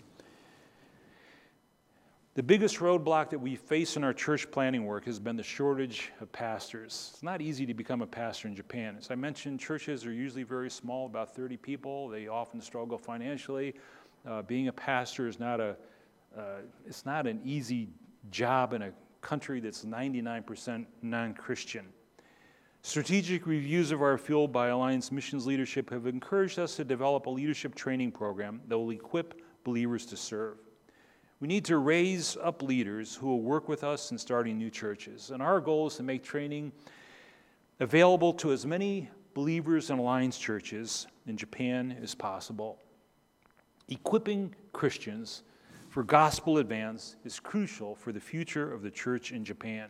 The 2.33 2.41
biggest 2.41 2.77
roadblock 2.77 3.29
that 3.31 3.39
we 3.39 3.55
face 3.55 3.97
in 3.97 4.03
our 4.03 4.13
church 4.13 4.49
planning 4.49 4.85
work 4.85 5.05
has 5.05 5.19
been 5.19 5.35
the 5.35 5.43
shortage 5.43 6.11
of 6.21 6.31
pastors. 6.31 7.11
It's 7.13 7.23
not 7.23 7.41
easy 7.41 7.65
to 7.65 7.73
become 7.73 8.01
a 8.01 8.07
pastor 8.07 8.47
in 8.47 8.55
Japan. 8.55 8.95
As 8.97 9.11
I 9.11 9.15
mentioned, 9.15 9.59
churches 9.59 10.05
are 10.05 10.13
usually 10.13 10.43
very 10.43 10.71
small, 10.71 11.05
about 11.05 11.35
30 11.35 11.57
people. 11.57 12.07
They 12.07 12.27
often 12.27 12.61
struggle 12.61 12.97
financially. 12.97 13.75
Uh, 14.25 14.41
being 14.43 14.69
a 14.69 14.73
pastor 14.73 15.27
is 15.27 15.39
not 15.39 15.59
a 15.59 15.75
uh, 16.37 16.61
it's 16.87 17.05
not 17.05 17.27
an 17.27 17.41
easy 17.43 17.89
job 18.29 18.71
in 18.71 18.83
a 18.83 18.93
country 19.19 19.59
that's 19.59 19.83
99% 19.83 20.85
non-Christian. 21.01 21.85
Strategic 22.83 23.45
reviews 23.45 23.91
of 23.91 24.01
our 24.01 24.17
field 24.17 24.51
by 24.51 24.69
Alliance 24.69 25.11
Missions 25.11 25.45
leadership 25.45 25.91
have 25.91 26.07
encouraged 26.07 26.57
us 26.57 26.75
to 26.77 26.83
develop 26.83 27.27
a 27.27 27.29
leadership 27.29 27.75
training 27.75 28.11
program 28.11 28.59
that 28.67 28.77
will 28.77 28.89
equip 28.89 29.39
believers 29.63 30.03
to 30.07 30.17
serve. 30.17 30.57
We 31.39 31.47
need 31.47 31.63
to 31.65 31.77
raise 31.77 32.37
up 32.41 32.63
leaders 32.63 33.13
who 33.13 33.27
will 33.27 33.41
work 33.41 33.69
with 33.69 33.83
us 33.83 34.11
in 34.11 34.17
starting 34.17 34.57
new 34.57 34.71
churches. 34.71 35.29
And 35.29 35.43
our 35.43 35.59
goal 35.59 35.87
is 35.87 35.95
to 35.97 36.03
make 36.03 36.23
training 36.23 36.71
available 37.79 38.33
to 38.33 38.51
as 38.51 38.65
many 38.65 39.09
believers 39.35 39.91
in 39.91 39.99
Alliance 39.99 40.39
churches 40.39 41.05
in 41.27 41.37
Japan 41.37 41.95
as 42.01 42.15
possible. 42.15 42.79
Equipping 43.89 44.55
Christians 44.73 45.43
for 45.89 46.03
gospel 46.03 46.57
advance 46.57 47.15
is 47.25 47.39
crucial 47.39 47.93
for 47.93 48.11
the 48.11 48.19
future 48.19 48.73
of 48.73 48.81
the 48.81 48.91
church 48.91 49.31
in 49.31 49.45
Japan. 49.45 49.89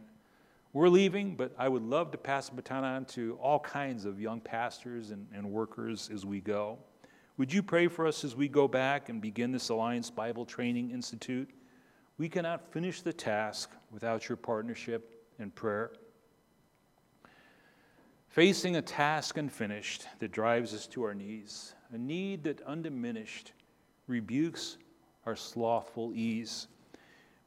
We're 0.74 0.88
leaving, 0.88 1.36
but 1.36 1.54
I 1.58 1.68
would 1.68 1.84
love 1.84 2.12
to 2.12 2.18
pass 2.18 2.48
the 2.48 2.56
baton 2.56 2.86
on 2.86 3.06
to 3.06 3.38
all 3.42 3.60
kinds 3.60 4.06
of 4.06 4.22
young 4.22 4.40
pastors 4.40 5.12
and, 5.12 5.28
and 5.34 5.52
workers 5.52 6.10
as 6.14 6.26
we 6.26 6.40
go. 6.40 6.78
Would 7.38 7.52
you 7.52 7.62
pray 7.62 7.88
for 7.88 8.08
us 8.08 8.24
as 8.24 8.36
we 8.36 8.48
go 8.48 8.68
back 8.68 9.10
and 9.10 9.22
begin 9.22 9.52
this 9.52 9.68
Alliance 9.70 10.10
Bible 10.10 10.46
Training 10.46 10.92
Institute? 10.92 11.50
We 12.18 12.30
cannot 12.30 12.72
finish 12.72 13.02
the 13.02 13.12
task 13.12 13.72
without 13.92 14.30
your 14.30 14.38
partnership 14.38 15.26
and 15.40 15.54
prayer. 15.54 15.92
Facing 18.30 18.78
a 18.78 18.82
task 18.82 19.38
unfinished 19.38 20.08
that 20.20 20.32
drives 20.32 20.74
us 20.74 20.88
to 20.88 21.04
our 21.04 21.14
knees, 21.14 21.74
a 21.92 21.98
need 21.98 22.46
that 22.46 22.62
undiminished 22.62 23.52
rebukes 24.08 24.78
our 25.26 25.36
slothful 25.36 26.14
ease. 26.14 26.68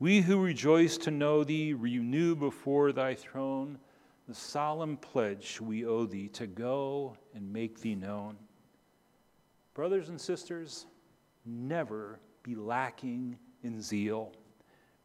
We 0.04 0.20
who 0.20 0.38
rejoice 0.38 0.98
to 0.98 1.10
know 1.10 1.44
thee 1.44 1.72
renew 1.72 2.36
before 2.36 2.92
thy 2.92 3.14
throne 3.14 3.78
the 4.28 4.34
solemn 4.34 4.98
pledge 4.98 5.62
we 5.62 5.86
owe 5.86 6.04
thee 6.04 6.28
to 6.34 6.46
go 6.46 7.16
and 7.34 7.50
make 7.50 7.80
thee 7.80 7.94
known. 7.94 8.36
Brothers 9.72 10.10
and 10.10 10.20
sisters, 10.20 10.84
never 11.46 12.20
be 12.42 12.54
lacking 12.54 13.38
in 13.62 13.80
zeal. 13.80 14.32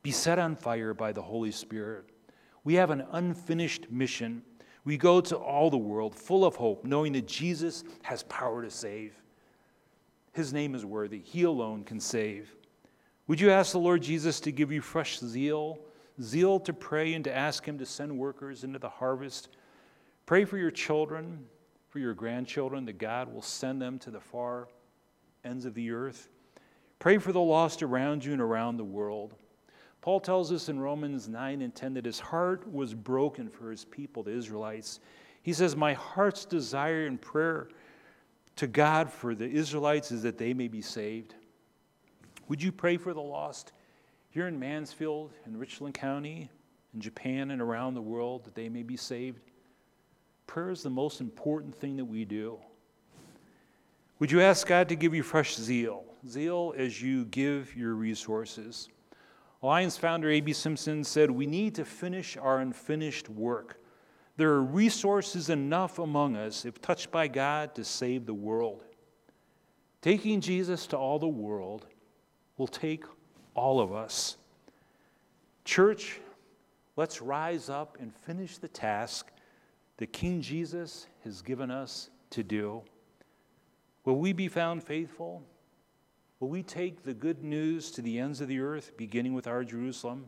Be 0.03 0.11
set 0.11 0.37
on 0.37 0.57
fire 0.57 0.93
by 0.93 1.13
the 1.13 1.21
Holy 1.21 1.51
Spirit. 1.51 2.09
We 2.65 2.73
have 2.73 2.91
an 2.91 3.05
unfinished 3.13 3.89
mission. 3.89 4.41
We 4.83 4.97
go 4.97 5.21
to 5.21 5.37
all 5.37 5.69
the 5.69 5.77
world 5.77 6.13
full 6.13 6.43
of 6.43 6.57
hope, 6.57 6.83
knowing 6.83 7.13
that 7.13 7.25
Jesus 7.25 7.85
has 8.01 8.23
power 8.23 8.63
to 8.63 8.69
save. 8.69 9.13
His 10.33 10.51
name 10.51 10.75
is 10.75 10.83
worthy, 10.83 11.21
He 11.21 11.43
alone 11.43 11.85
can 11.85 12.01
save. 12.01 12.53
Would 13.29 13.39
you 13.39 13.51
ask 13.51 13.73
the 13.73 13.77
Lord 13.77 14.01
Jesus 14.01 14.39
to 14.39 14.51
give 14.51 14.71
you 14.71 14.81
fresh 14.81 15.19
zeal, 15.19 15.77
zeal 16.19 16.59
to 16.61 16.73
pray 16.73 17.13
and 17.13 17.23
to 17.25 17.37
ask 17.37 17.63
Him 17.63 17.77
to 17.77 17.85
send 17.85 18.17
workers 18.17 18.63
into 18.63 18.79
the 18.79 18.89
harvest? 18.89 19.49
Pray 20.25 20.45
for 20.45 20.57
your 20.57 20.71
children, 20.71 21.45
for 21.89 21.99
your 21.99 22.15
grandchildren, 22.15 22.85
that 22.85 22.97
God 22.97 23.31
will 23.31 23.43
send 23.43 23.79
them 23.79 23.99
to 23.99 24.09
the 24.09 24.19
far 24.19 24.67
ends 25.45 25.65
of 25.65 25.75
the 25.75 25.91
earth. 25.91 26.27
Pray 26.97 27.19
for 27.19 27.31
the 27.31 27.39
lost 27.39 27.83
around 27.83 28.25
you 28.25 28.33
and 28.33 28.41
around 28.41 28.77
the 28.77 28.83
world. 28.83 29.35
Paul 30.01 30.19
tells 30.19 30.51
us 30.51 30.67
in 30.67 30.79
Romans 30.79 31.29
9 31.29 31.61
and 31.61 31.75
10 31.75 31.93
that 31.93 32.05
his 32.05 32.19
heart 32.19 32.65
was 32.73 32.95
broken 32.95 33.47
for 33.47 33.69
his 33.69 33.85
people, 33.85 34.23
the 34.23 34.35
Israelites. 34.35 35.01
He 35.43 35.53
says, 35.53 35.75
My 35.75 35.93
heart's 35.93 36.45
desire 36.45 37.05
and 37.05 37.21
prayer 37.21 37.69
to 38.55 38.65
God 38.65 39.13
for 39.13 39.35
the 39.35 39.47
Israelites 39.47 40.11
is 40.11 40.23
that 40.23 40.39
they 40.39 40.55
may 40.55 40.67
be 40.67 40.81
saved. 40.81 41.35
Would 42.49 42.63
you 42.63 42.71
pray 42.71 42.97
for 42.97 43.13
the 43.13 43.21
lost 43.21 43.73
here 44.31 44.47
in 44.47 44.59
Mansfield, 44.59 45.31
in 45.45 45.55
Richland 45.55 45.93
County, 45.93 46.49
in 46.95 46.99
Japan, 46.99 47.51
and 47.51 47.61
around 47.61 47.93
the 47.93 48.01
world 48.01 48.43
that 48.45 48.55
they 48.55 48.69
may 48.69 48.81
be 48.81 48.97
saved? 48.97 49.39
Prayer 50.47 50.71
is 50.71 50.81
the 50.81 50.89
most 50.89 51.21
important 51.21 51.75
thing 51.75 51.95
that 51.97 52.05
we 52.05 52.25
do. 52.25 52.57
Would 54.17 54.31
you 54.31 54.41
ask 54.41 54.65
God 54.65 54.89
to 54.89 54.95
give 54.95 55.13
you 55.13 55.21
fresh 55.21 55.55
zeal? 55.55 56.03
Zeal 56.27 56.73
as 56.75 56.99
you 56.99 57.25
give 57.25 57.75
your 57.75 57.93
resources. 57.93 58.89
Alliance 59.61 59.95
founder 59.95 60.31
A.B. 60.31 60.51
Simpson 60.53 61.03
said, 61.03 61.29
We 61.29 61.45
need 61.45 61.75
to 61.75 61.85
finish 61.85 62.35
our 62.35 62.61
unfinished 62.61 63.29
work. 63.29 63.79
There 64.37 64.49
are 64.53 64.63
resources 64.63 65.49
enough 65.49 65.99
among 65.99 66.35
us, 66.35 66.65
if 66.65 66.81
touched 66.81 67.11
by 67.11 67.27
God, 67.27 67.75
to 67.75 67.83
save 67.83 68.25
the 68.25 68.33
world. 68.33 68.85
Taking 70.01 70.41
Jesus 70.41 70.87
to 70.87 70.97
all 70.97 71.19
the 71.19 71.27
world 71.27 71.85
will 72.59 72.67
take 72.67 73.05
all 73.55 73.79
of 73.79 73.91
us. 73.93 74.37
Church, 75.63 76.19
let's 76.97 77.21
rise 77.21 77.69
up 77.69 77.97
and 77.99 78.13
finish 78.13 78.57
the 78.57 78.67
task 78.67 79.31
that 79.97 80.13
King 80.13 80.41
Jesus 80.41 81.07
has 81.23 81.41
given 81.41 81.71
us 81.71 82.09
to 82.31 82.43
do. 82.43 82.83
Will 84.03 84.17
we 84.17 84.33
be 84.33 84.49
found 84.49 84.83
faithful? 84.83 85.41
Will 86.39 86.49
we 86.49 86.61
take 86.61 87.03
the 87.03 87.13
good 87.13 87.43
news 87.43 87.91
to 87.91 88.01
the 88.01 88.19
ends 88.19 88.41
of 88.41 88.47
the 88.47 88.59
earth, 88.59 88.91
beginning 88.97 89.33
with 89.33 89.47
our 89.47 89.63
Jerusalem? 89.63 90.25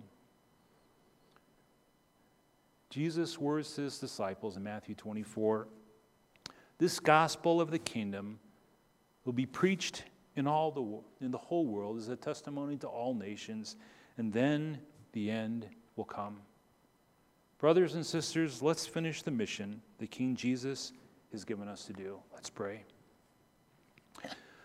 Jesus' 2.90 3.38
words 3.38 3.74
to 3.76 3.84
his 3.84 4.00
disciples 4.00 4.56
in 4.56 4.64
Matthew 4.64 4.96
24 4.96 5.68
This 6.78 7.00
gospel 7.00 7.60
of 7.60 7.72
the 7.72 7.80
kingdom 7.80 8.40
will 9.26 9.34
be 9.34 9.46
preached 9.46 10.04
in, 10.36 10.48
all 10.48 10.72
the, 10.72 11.26
in 11.26 11.32
the 11.32 11.38
whole 11.38 11.66
world 11.66 11.98
is 11.98 12.10
a 12.10 12.16
testimony 12.16 12.78
to 12.78 12.88
all 12.88 13.14
nations, 13.14 13.76
and 14.18 14.32
then 14.32 14.80
the 15.14 15.30
end 15.30 15.68
will 15.96 16.06
come. 16.06 16.38
Brothers 17.60 17.96
and 17.96 18.06
sisters, 18.06 18.62
let's 18.62 18.88
finish 18.88 19.22
the 19.22 19.32
mission 19.32 19.82
the 20.00 20.08
King 20.08 20.36
Jesus 20.36 20.94
has 21.32 21.44
given 21.44 21.68
us 21.68 21.86
to 21.86 21.94
do. 21.94 22.18
Let's 22.34 22.50
pray. 22.50 22.84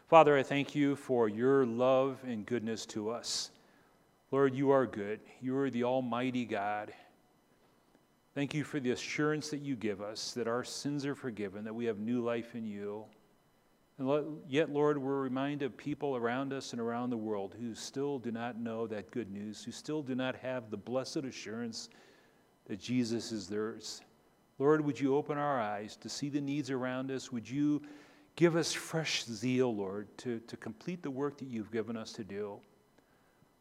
Father, 0.09 0.39
I 0.39 0.43
thank 0.43 0.75
you 0.75 0.95
for 0.95 1.29
your 1.29 1.67
love 1.67 2.19
and 2.25 2.47
goodness 2.47 2.87
to 2.87 3.11
us. 3.11 3.51
Lord, 4.31 4.55
you 4.55 4.71
are 4.71 4.87
good. 4.87 5.21
You 5.41 5.57
are 5.59 5.69
the 5.69 5.85
Almighty 5.85 6.45
God. 6.45 6.93
Thank 8.35 8.55
you 8.55 8.65
for 8.65 8.81
the 8.81 8.91
assurance 8.91 9.49
that 9.51 9.63
you 9.63 9.77
give 9.77 10.01
us 10.01 10.33
that 10.33 10.47
our 10.47 10.63
sins 10.63 11.07
are 11.07 11.15
forgiven, 11.15 11.65
that 11.65 11.75
we 11.75 11.87
have 11.87 11.99
new 11.99 12.23
life 12.23 12.55
in 12.55 12.67
you. 12.67 13.05
And 13.99 14.39
yet, 14.47 14.71
Lord, 14.71 14.99
we're 14.99 15.23
reminded 15.23 15.65
of 15.65 15.77
people 15.77 16.17
around 16.17 16.53
us 16.53 16.73
and 16.73 16.81
around 16.81 17.11
the 17.11 17.17
world 17.17 17.55
who 17.59 17.75
still 17.75 18.19
do 18.19 18.31
not 18.31 18.59
know 18.59 18.87
that 18.87 19.11
good 19.11 19.31
news, 19.31 19.65
who 19.65 19.73
still 19.73 20.03
do 20.03 20.15
not 20.15 20.37
have 20.37 20.71
the 20.71 20.77
blessed 20.77 21.19
assurance 21.19 21.89
that 22.67 22.79
Jesus 22.79 23.33
is 23.33 23.49
theirs. 23.49 24.03
Lord, 24.59 24.85
would 24.85 25.01
you 25.01 25.17
open 25.17 25.39
our 25.39 25.61
eyes 25.61 25.97
to 25.97 26.09
see 26.09 26.29
the 26.29 26.41
needs 26.41 26.71
around 26.71 27.11
us? 27.11 27.33
Would 27.33 27.49
you 27.49 27.83
give 28.37 28.55
us 28.57 28.73
fresh 28.73 29.25
zeal, 29.25 29.75
Lord, 29.75 30.09
to, 30.19 30.41
to 30.41 30.57
complete 30.57 31.03
the 31.03 31.11
work 31.11 31.39
that 31.39 31.49
you've 31.49 31.73
given 31.73 31.97
us 31.97 32.13
to 32.13 32.25
do? 32.25 32.59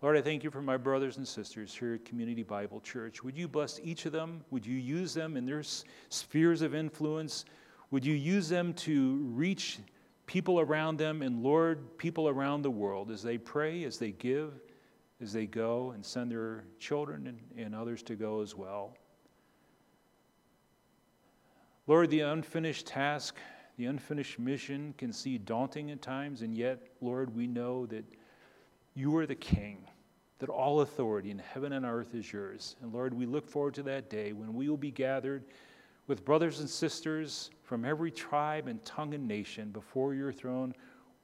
Lord, 0.02 0.18
I 0.18 0.22
thank 0.22 0.44
you 0.44 0.52
for 0.52 0.62
my 0.62 0.76
brothers 0.76 1.18
and 1.18 1.28
sisters 1.28 1.74
here 1.74 1.96
at 1.96 2.06
Community 2.06 2.44
Bible 2.44 2.82
Church. 2.82 3.24
Would 3.24 3.38
you 3.38 3.48
bless 3.48 3.80
each 3.84 4.06
of 4.06 4.12
them? 4.12 4.44
Would 4.52 4.66
you 4.66 4.76
use 4.76 5.14
them 5.14 5.38
in 5.38 5.46
their 5.46 5.64
spheres 6.10 6.62
of 6.62 6.76
influence? 6.76 7.46
Would 7.92 8.06
you 8.06 8.14
use 8.14 8.50
them 8.50 8.74
to 8.74 9.18
reach 9.32 9.80
people 10.26 10.60
around 10.60 10.98
them 10.98 11.22
and, 11.22 11.44
Lord, 11.44 11.98
people 11.98 12.28
around 12.28 12.62
the 12.62 12.72
world 12.72 13.12
as 13.12 13.22
they 13.22 13.38
pray, 13.38 13.84
as 13.84 13.98
they 13.98 14.12
give, 14.12 14.54
as 15.22 15.32
they 15.32 15.46
go 15.46 15.92
and 15.92 16.06
send 16.06 16.32
their 16.32 16.66
children 16.80 17.28
and, 17.28 17.66
and 17.66 17.76
others 17.76 18.04
to 18.04 18.16
go 18.16 18.42
as 18.42 18.56
well? 18.56 18.96
Lord, 21.88 22.10
the 22.10 22.22
unfinished 22.22 22.88
task, 22.88 23.38
the 23.78 23.86
unfinished 23.86 24.40
mission 24.40 24.94
can 24.98 25.14
seem 25.14 25.42
daunting 25.46 25.92
at 25.92 26.02
times, 26.02 26.42
and 26.42 26.56
yet, 26.58 26.88
Lord, 27.02 27.36
we 27.36 27.46
know 27.46 27.86
that 27.88 28.06
you 28.96 29.16
are 29.18 29.28
the 29.28 29.36
King, 29.36 29.86
that 30.40 30.50
all 30.50 30.82
authority 30.82 31.30
in 31.30 31.38
heaven 31.38 31.74
and 31.74 31.86
earth 31.86 32.16
is 32.16 32.32
yours. 32.32 32.76
And 32.82 32.92
Lord, 32.92 33.14
we 33.14 33.26
look 33.26 33.48
forward 33.48 33.76
to 33.76 33.84
that 33.84 34.10
day 34.10 34.34
when 34.34 34.54
we 34.54 34.68
will 34.68 34.78
be 34.78 34.92
gathered 34.92 35.44
with 36.08 36.26
brothers 36.26 36.60
and 36.60 36.70
sisters 36.70 37.52
from 37.66 37.84
every 37.84 38.12
tribe 38.12 38.68
and 38.68 38.84
tongue 38.86 39.14
and 39.14 39.28
nation 39.28 39.72
before 39.72 40.14
your 40.14 40.32
throne, 40.32 40.74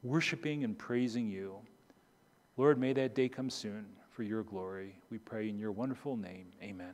worshiping 0.04 0.64
and 0.64 0.78
praising 0.78 1.30
you. 1.30 1.56
Lord, 2.58 2.80
may 2.80 2.94
that 2.94 3.16
day 3.16 3.30
come 3.30 3.50
soon 3.50 3.86
for 4.10 4.24
your 4.24 4.44
glory. 4.44 4.98
We 5.10 5.20
pray 5.20 5.50
in 5.50 5.58
your 5.58 5.72
wonderful 5.72 6.18
name. 6.18 6.48
Amen. 6.62 6.94